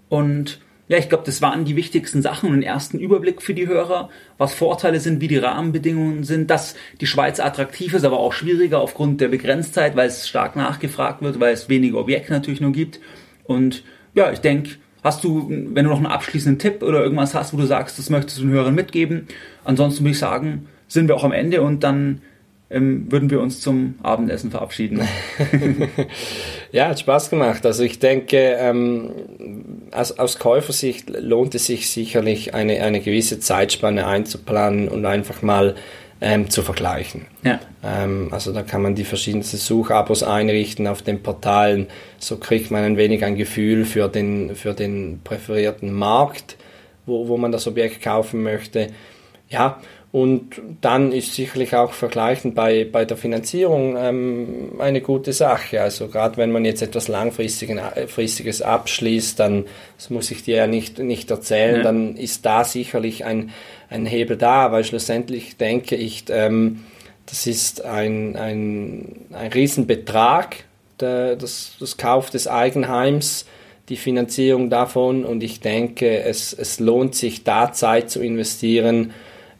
Und 0.08 0.60
ja, 0.88 0.98
ich 0.98 1.08
glaube, 1.08 1.24
das 1.24 1.40
waren 1.40 1.64
die 1.64 1.76
wichtigsten 1.76 2.20
Sachen 2.20 2.48
und 2.48 2.54
einen 2.54 2.62
ersten 2.62 2.98
Überblick 2.98 3.40
für 3.40 3.54
die 3.54 3.66
Hörer, 3.66 4.10
was 4.36 4.52
Vorteile 4.52 5.00
sind, 5.00 5.20
wie 5.22 5.28
die 5.28 5.38
Rahmenbedingungen 5.38 6.24
sind, 6.24 6.50
dass 6.50 6.76
die 7.00 7.06
Schweiz 7.06 7.40
attraktiv 7.40 7.94
ist, 7.94 8.04
aber 8.04 8.18
auch 8.18 8.34
schwieriger 8.34 8.80
aufgrund 8.80 9.20
der 9.22 9.28
Begrenztheit, 9.28 9.96
weil 9.96 10.08
es 10.08 10.28
stark 10.28 10.56
nachgefragt 10.56 11.22
wird, 11.22 11.40
weil 11.40 11.54
es 11.54 11.70
weniger 11.70 11.98
Objekte 11.98 12.32
natürlich 12.32 12.60
nur 12.60 12.72
gibt. 12.72 13.00
Und 13.44 13.82
ja, 14.14 14.30
ich 14.30 14.40
denke, 14.40 14.72
hast 15.02 15.24
du, 15.24 15.46
wenn 15.48 15.84
du 15.84 15.90
noch 15.90 15.96
einen 15.96 16.06
abschließenden 16.06 16.58
Tipp 16.58 16.82
oder 16.82 17.02
irgendwas 17.02 17.34
hast, 17.34 17.54
wo 17.54 17.56
du 17.56 17.66
sagst, 17.66 17.98
das 17.98 18.10
möchtest 18.10 18.38
du 18.38 18.42
den 18.42 18.50
Hörern 18.50 18.74
mitgeben, 18.74 19.28
ansonsten 19.64 20.04
würde 20.04 20.12
ich 20.12 20.18
sagen, 20.18 20.66
sind 20.86 21.08
wir 21.08 21.16
auch 21.16 21.24
am 21.24 21.32
Ende 21.32 21.62
und 21.62 21.82
dann 21.82 22.20
ähm, 22.70 23.10
würden 23.10 23.30
wir 23.30 23.40
uns 23.40 23.60
zum 23.60 23.96
Abendessen 24.02 24.50
verabschieden. 24.50 25.06
ja, 26.72 26.88
hat 26.88 27.00
Spaß 27.00 27.30
gemacht. 27.30 27.64
Also 27.66 27.82
ich 27.82 27.98
denke, 27.98 28.38
ähm, 28.58 29.10
aus, 29.90 30.18
aus 30.18 30.38
Käufersicht 30.38 31.10
lohnt 31.10 31.54
es 31.54 31.66
sich 31.66 31.90
sicherlich, 31.90 32.54
eine, 32.54 32.82
eine 32.82 33.00
gewisse 33.00 33.38
Zeitspanne 33.38 34.06
einzuplanen 34.06 34.88
und 34.88 35.04
einfach 35.04 35.42
mal 35.42 35.74
ähm, 36.20 36.48
zu 36.48 36.62
vergleichen. 36.62 37.26
Ja. 37.42 37.60
Ähm, 37.82 38.28
also 38.30 38.52
da 38.52 38.62
kann 38.62 38.80
man 38.80 38.94
die 38.94 39.04
verschiedensten 39.04 39.58
Suchabos 39.58 40.22
einrichten 40.22 40.86
auf 40.86 41.02
den 41.02 41.22
Portalen. 41.22 41.88
So 42.18 42.38
kriegt 42.38 42.70
man 42.70 42.82
ein 42.82 42.96
wenig 42.96 43.24
ein 43.24 43.36
Gefühl 43.36 43.84
für 43.84 44.08
den, 44.08 44.56
für 44.56 44.72
den 44.72 45.20
präferierten 45.22 45.92
Markt, 45.92 46.56
wo, 47.04 47.28
wo 47.28 47.36
man 47.36 47.52
das 47.52 47.66
Objekt 47.66 48.02
kaufen 48.02 48.42
möchte. 48.42 48.88
Ja, 49.50 49.80
und 50.14 50.62
dann 50.80 51.10
ist 51.10 51.34
sicherlich 51.34 51.74
auch 51.74 51.92
Vergleichen 51.92 52.54
bei, 52.54 52.84
bei 52.84 53.04
der 53.04 53.16
Finanzierung 53.16 53.96
ähm, 53.98 54.74
eine 54.78 55.00
gute 55.00 55.32
Sache. 55.32 55.82
Also 55.82 56.06
gerade 56.06 56.36
wenn 56.36 56.52
man 56.52 56.64
jetzt 56.64 56.82
etwas 56.82 57.08
Langfristiges 57.08 58.60
äh, 58.60 58.64
abschließt, 58.64 59.40
dann, 59.40 59.64
das 59.96 60.10
muss 60.10 60.30
ich 60.30 60.44
dir 60.44 60.54
ja 60.54 60.66
nicht, 60.68 61.00
nicht 61.00 61.32
erzählen, 61.32 61.78
ja. 61.78 61.82
dann 61.82 62.14
ist 62.14 62.46
da 62.46 62.62
sicherlich 62.62 63.24
ein, 63.24 63.50
ein 63.90 64.06
Hebel 64.06 64.36
da, 64.36 64.70
weil 64.70 64.84
schlussendlich 64.84 65.56
denke 65.56 65.96
ich, 65.96 66.26
ähm, 66.28 66.84
das 67.26 67.48
ist 67.48 67.84
ein, 67.84 68.36
ein, 68.36 69.16
ein 69.32 69.50
Riesenbetrag, 69.50 70.58
der, 71.00 71.34
das, 71.34 71.72
das 71.80 71.96
Kauf 71.96 72.30
des 72.30 72.46
Eigenheims, 72.46 73.46
die 73.88 73.96
Finanzierung 73.96 74.70
davon 74.70 75.24
und 75.24 75.42
ich 75.42 75.58
denke, 75.58 76.20
es, 76.20 76.52
es 76.52 76.78
lohnt 76.78 77.16
sich 77.16 77.42
da 77.42 77.72
Zeit 77.72 78.10
zu 78.10 78.22
investieren, 78.22 79.12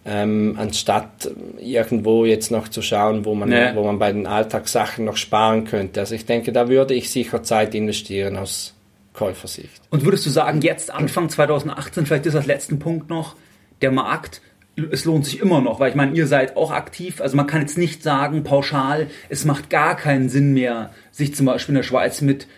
ähm, 0.04 0.56
anstatt 0.58 1.30
irgendwo 1.58 2.24
jetzt 2.24 2.50
noch 2.50 2.68
zu 2.68 2.82
schauen, 2.82 3.24
wo 3.24 3.34
man, 3.34 3.48
nee. 3.48 3.70
wo 3.74 3.84
man 3.84 3.98
bei 3.98 4.12
den 4.12 4.26
Alltagssachen 4.26 5.04
noch 5.04 5.16
sparen 5.16 5.64
könnte. 5.64 6.00
Also 6.00 6.14
ich 6.14 6.26
denke, 6.26 6.52
da 6.52 6.68
würde 6.68 6.94
ich 6.94 7.10
sicher 7.10 7.42
Zeit 7.42 7.74
investieren 7.74 8.36
aus 8.36 8.74
Käufersicht. 9.14 9.80
Und 9.90 10.04
würdest 10.04 10.26
du 10.26 10.30
sagen, 10.30 10.60
jetzt 10.60 10.92
Anfang 10.92 11.30
2018, 11.30 12.04
vielleicht 12.04 12.26
ist 12.26 12.34
das 12.34 12.46
letzten 12.46 12.78
Punkt 12.78 13.08
noch, 13.08 13.36
der 13.80 13.92
Markt, 13.92 14.42
es 14.90 15.04
lohnt 15.04 15.24
sich 15.24 15.40
immer 15.40 15.60
noch, 15.60 15.80
weil 15.80 15.90
ich 15.90 15.94
meine, 15.94 16.14
ihr 16.14 16.26
seid 16.26 16.56
auch 16.56 16.72
aktiv, 16.72 17.20
also 17.20 17.36
man 17.36 17.46
kann 17.46 17.60
jetzt 17.60 17.78
nicht 17.78 18.02
sagen, 18.02 18.42
pauschal, 18.42 19.06
es 19.28 19.44
macht 19.44 19.70
gar 19.70 19.96
keinen 19.96 20.28
Sinn 20.28 20.52
mehr, 20.52 20.90
sich 21.12 21.34
zum 21.34 21.46
Beispiel 21.46 21.74
in 21.74 21.76
der 21.76 21.84
Schweiz 21.84 22.20
mit 22.20 22.48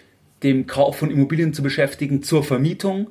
dem 0.42 0.66
Kauf 0.66 0.96
von 0.96 1.10
Immobilien 1.10 1.52
zu 1.52 1.62
beschäftigen 1.62 2.22
zur 2.22 2.42
Vermietung, 2.42 3.08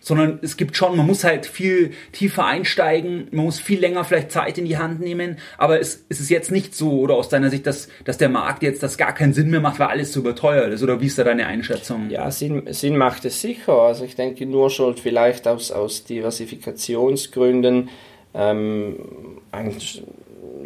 sondern 0.00 0.38
es 0.42 0.56
gibt 0.56 0.76
schon, 0.76 0.96
man 0.96 1.06
muss 1.06 1.24
halt 1.24 1.46
viel 1.46 1.92
tiefer 2.12 2.46
einsteigen, 2.46 3.28
man 3.30 3.44
muss 3.44 3.60
viel 3.60 3.78
länger 3.78 4.02
vielleicht 4.04 4.32
Zeit 4.32 4.58
in 4.58 4.64
die 4.64 4.78
Hand 4.78 5.00
nehmen, 5.00 5.36
aber 5.58 5.78
es, 5.78 6.04
es 6.08 6.20
ist 6.20 6.30
jetzt 6.30 6.50
nicht 6.50 6.74
so, 6.74 7.00
oder 7.00 7.14
aus 7.14 7.28
deiner 7.28 7.50
Sicht, 7.50 7.66
dass, 7.66 7.88
dass 8.04 8.18
der 8.18 8.30
Markt 8.30 8.62
jetzt 8.62 8.82
das 8.82 8.96
gar 8.96 9.14
keinen 9.14 9.34
Sinn 9.34 9.50
mehr 9.50 9.60
macht, 9.60 9.78
weil 9.78 9.88
alles 9.88 10.12
so 10.12 10.20
überteuert 10.20 10.72
ist, 10.72 10.82
oder 10.82 11.00
wie 11.00 11.06
ist 11.06 11.18
da 11.18 11.24
deine 11.24 11.46
Einschätzung? 11.46 12.10
Ja, 12.10 12.30
Sinn, 12.30 12.62
Sinn 12.70 12.96
macht 12.96 13.24
es 13.26 13.40
sicher, 13.40 13.74
also 13.74 14.04
ich 14.04 14.16
denke 14.16 14.46
nur 14.46 14.70
schon 14.70 14.96
vielleicht 14.96 15.46
aus, 15.46 15.70
aus 15.70 16.04
Diversifikationsgründen 16.04 17.90
ähm, 18.32 18.96
ein 19.52 19.74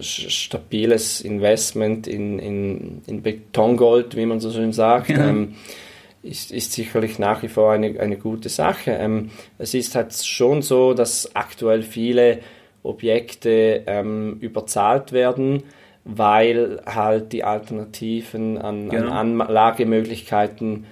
stabiles 0.00 1.20
Investment 1.20 2.06
in, 2.06 2.38
in, 2.38 3.02
in 3.06 3.22
Betongold, 3.22 4.16
wie 4.16 4.26
man 4.26 4.40
so 4.40 4.50
schön 4.50 4.72
sagt, 4.72 5.10
ja. 5.10 5.28
ähm, 5.28 5.54
ist, 6.24 6.50
ist 6.50 6.72
sicherlich 6.72 7.18
nach 7.18 7.42
wie 7.42 7.48
vor 7.48 7.72
eine, 7.72 8.00
eine 8.00 8.16
gute 8.16 8.48
Sache. 8.48 8.92
Ähm, 8.92 9.30
es 9.58 9.74
ist 9.74 9.94
halt 9.94 10.14
schon 10.14 10.62
so, 10.62 10.94
dass 10.94 11.36
aktuell 11.36 11.82
viele 11.82 12.40
Objekte 12.82 13.82
ähm, 13.86 14.38
überzahlt 14.40 15.12
werden, 15.12 15.62
weil 16.04 16.82
halt 16.86 17.32
die 17.32 17.44
Alternativen 17.44 18.58
an, 18.58 18.88
genau. 18.88 19.12
an 19.12 19.40
Anlagemöglichkeiten 19.40 20.86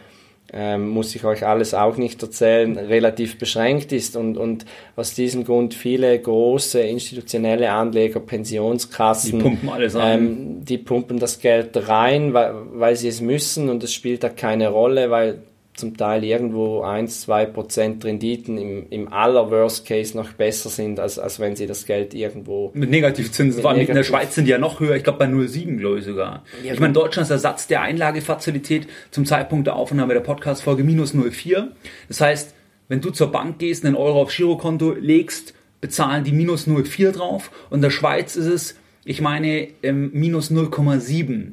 ähm, 0.53 0.89
muss 0.89 1.15
ich 1.15 1.25
euch 1.25 1.47
alles 1.47 1.73
auch 1.73 1.97
nicht 1.97 2.23
erzählen, 2.23 2.77
relativ 2.77 3.39
beschränkt 3.39 3.93
ist 3.93 4.17
und, 4.17 4.37
und 4.37 4.67
aus 4.97 5.15
diesem 5.15 5.45
Grund 5.45 5.75
viele 5.75 6.19
große 6.19 6.81
institutionelle 6.81 7.71
Anleger, 7.73 8.21
Pensionskassen, 8.21 9.39
die 9.39 9.43
pumpen 9.43 9.69
alles 9.71 9.97
an. 9.97 10.13
Ähm, 10.13 10.65
die 10.65 10.79
pumpen 10.79 11.19
das 11.19 11.41
Geld 11.41 11.89
rein, 11.89 12.35
weil, 12.35 12.55
weil 12.75 12.97
sie 12.97 13.09
es 13.09 13.21
müssen 13.21 13.71
und 13.71 13.83
es 13.83 13.95
spielt 13.95 14.23
da 14.23 14.29
keine 14.29 14.69
Rolle, 14.69 15.11
weil 15.11 15.43
zum 15.75 15.97
Teil 15.97 16.23
irgendwo 16.23 16.83
1, 16.83 17.23
2 17.23 17.47
Prozent 17.47 18.05
Renditen 18.05 18.59
im, 18.59 18.87
im 18.91 19.13
aller 19.13 19.51
Worst 19.51 19.87
Case 19.87 20.15
noch 20.17 20.33
besser 20.33 20.69
sind, 20.69 21.01
als, 21.01 21.19
als 21.19 21.41
wenn 21.41 21.57
sie 21.57 21.67
das 21.67 21.87
Geld 21.87 22.13
irgendwo... 22.13 22.71
Mit 22.75 22.91
Negativzinsen, 22.91 23.63
vor 23.63 23.71
allem 23.71 23.79
negativ 23.79 23.91
in 23.91 23.97
der 23.97 24.05
Schweiz 24.05 24.35
sind 24.35 24.45
die 24.45 24.51
ja 24.51 24.59
noch 24.59 24.81
höher, 24.81 24.97
ich 24.97 25.05
glaube 25.05 25.19
bei 25.19 25.27
0,7 25.27 25.79
glaube 25.79 25.99
ich 26.01 26.05
sogar. 26.05 26.45
Ja, 26.63 26.75
ich 26.75 26.81
meine, 26.81 26.93
Deutschlands 26.93 27.31
Ersatz 27.31 27.69
der 27.69 27.81
Einlagefazilität 27.81 28.87
zum 29.11 29.25
Zeitpunkt 29.25 29.67
der 29.67 29.77
Aufnahme 29.77 30.13
der 30.13 30.21
Podcast-Folge 30.21 30.85
minus 30.85 31.15
0,4. 31.15 31.69
Das 32.09 32.21
heißt, 32.21 32.55
wenn 32.89 33.01
du 33.01 33.11
zur 33.11 33.33
Bank 33.33 33.59
gehst, 33.59 33.87
einen 33.87 33.97
Euro 33.97 34.21
aufs 34.23 34.37
Girokonto 34.37 34.93
legst, 34.93 35.55
bezahlen 35.81 36.25
die 36.25 36.33
minus 36.33 36.69
0,4 36.69 37.13
drauf 37.13 37.51
und 37.71 37.79
in 37.79 37.83
der 37.83 37.91
Schweiz 37.91 38.37
ist 38.37 38.47
es, 38.47 38.77
ich 39.05 39.23
meine, 39.23 39.69
ähm, 39.83 40.11
minus 40.13 40.51
0,7. 40.51 41.53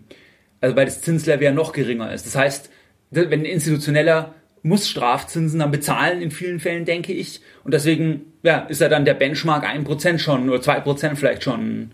Also 0.62 0.75
weil 0.75 0.86
das 0.86 1.01
Zinslevel 1.01 1.45
ja 1.45 1.51
noch 1.53 1.71
geringer 1.71 2.13
ist. 2.13 2.25
Das 2.25 2.36
heißt, 2.36 2.69
wenn 3.11 3.41
ein 3.41 3.45
institutioneller 3.45 4.33
muss 4.61 4.89
Strafzinsen 4.89 5.59
dann 5.59 5.71
bezahlen 5.71 6.21
in 6.21 6.31
vielen 6.31 6.59
Fällen, 6.59 6.85
denke 6.85 7.13
ich. 7.13 7.41
Und 7.63 7.73
deswegen 7.73 8.33
ja, 8.43 8.59
ist 8.59 8.81
ja 8.81 8.89
dann 8.89 9.05
der 9.05 9.13
Benchmark 9.13 9.65
1% 9.65 10.19
schon 10.19 10.49
oder 10.49 10.59
2% 10.59 11.15
vielleicht 11.15 11.43
schon 11.43 11.91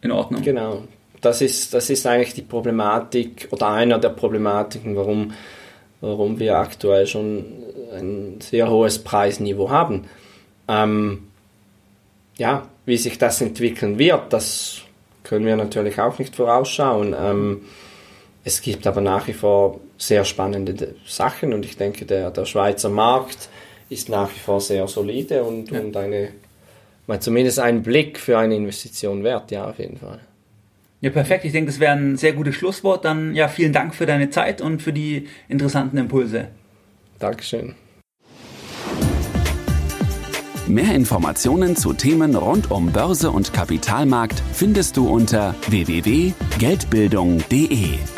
in 0.00 0.10
Ordnung. 0.10 0.42
Genau. 0.42 0.84
Das 1.20 1.40
ist, 1.40 1.74
das 1.74 1.90
ist 1.90 2.06
eigentlich 2.06 2.34
die 2.34 2.42
Problematik 2.42 3.48
oder 3.50 3.68
einer 3.68 3.98
der 3.98 4.10
Problematiken, 4.10 4.96
warum, 4.96 5.32
warum 6.00 6.38
wir 6.38 6.56
aktuell 6.56 7.06
schon 7.06 7.44
ein 7.92 8.40
sehr 8.40 8.70
hohes 8.70 9.02
Preisniveau 9.02 9.70
haben. 9.70 10.04
Ähm, 10.68 11.24
ja, 12.36 12.68
wie 12.86 12.96
sich 12.96 13.18
das 13.18 13.40
entwickeln 13.40 13.98
wird, 13.98 14.32
das 14.32 14.82
können 15.24 15.44
wir 15.44 15.56
natürlich 15.56 16.00
auch 16.00 16.18
nicht 16.18 16.36
vorausschauen. 16.36 17.14
Ähm, 17.18 17.62
es 18.44 18.62
gibt 18.62 18.86
aber 18.86 19.00
nach 19.00 19.26
wie 19.26 19.32
vor 19.32 19.80
sehr 19.98 20.24
spannende 20.24 20.94
Sachen 21.06 21.52
und 21.52 21.66
ich 21.66 21.76
denke, 21.76 22.06
der, 22.06 22.30
der 22.30 22.46
Schweizer 22.46 22.88
Markt 22.88 23.48
ist 23.90 24.08
nach 24.08 24.30
wie 24.30 24.38
vor 24.38 24.60
sehr 24.60 24.86
solide 24.86 25.42
und, 25.42 25.70
ja. 25.70 25.80
und 25.80 25.96
eine, 25.96 26.28
mal 27.06 27.20
zumindest 27.20 27.58
einen 27.58 27.82
Blick 27.82 28.18
für 28.18 28.38
eine 28.38 28.56
Investition 28.56 29.24
wert, 29.24 29.50
ja, 29.50 29.68
auf 29.68 29.78
jeden 29.78 29.98
Fall. 29.98 30.20
Ja, 31.00 31.10
perfekt. 31.10 31.44
Ich 31.44 31.52
denke, 31.52 31.70
das 31.70 31.78
wäre 31.78 31.92
ein 31.92 32.16
sehr 32.16 32.32
gutes 32.32 32.56
Schlusswort. 32.56 33.04
Dann 33.04 33.32
ja, 33.34 33.46
vielen 33.48 33.72
Dank 33.72 33.94
für 33.94 34.06
deine 34.06 34.30
Zeit 34.30 34.60
und 34.60 34.82
für 34.82 34.92
die 34.92 35.28
interessanten 35.48 35.96
Impulse. 35.96 36.48
Dankeschön. 37.20 37.76
Mehr 40.66 40.92
Informationen 40.94 41.76
zu 41.76 41.92
Themen 41.94 42.36
rund 42.36 42.70
um 42.70 42.92
Börse 42.92 43.30
und 43.30 43.54
Kapitalmarkt 43.54 44.42
findest 44.52 44.98
du 44.98 45.08
unter 45.08 45.54
www.geldbildung.de. 45.68 48.17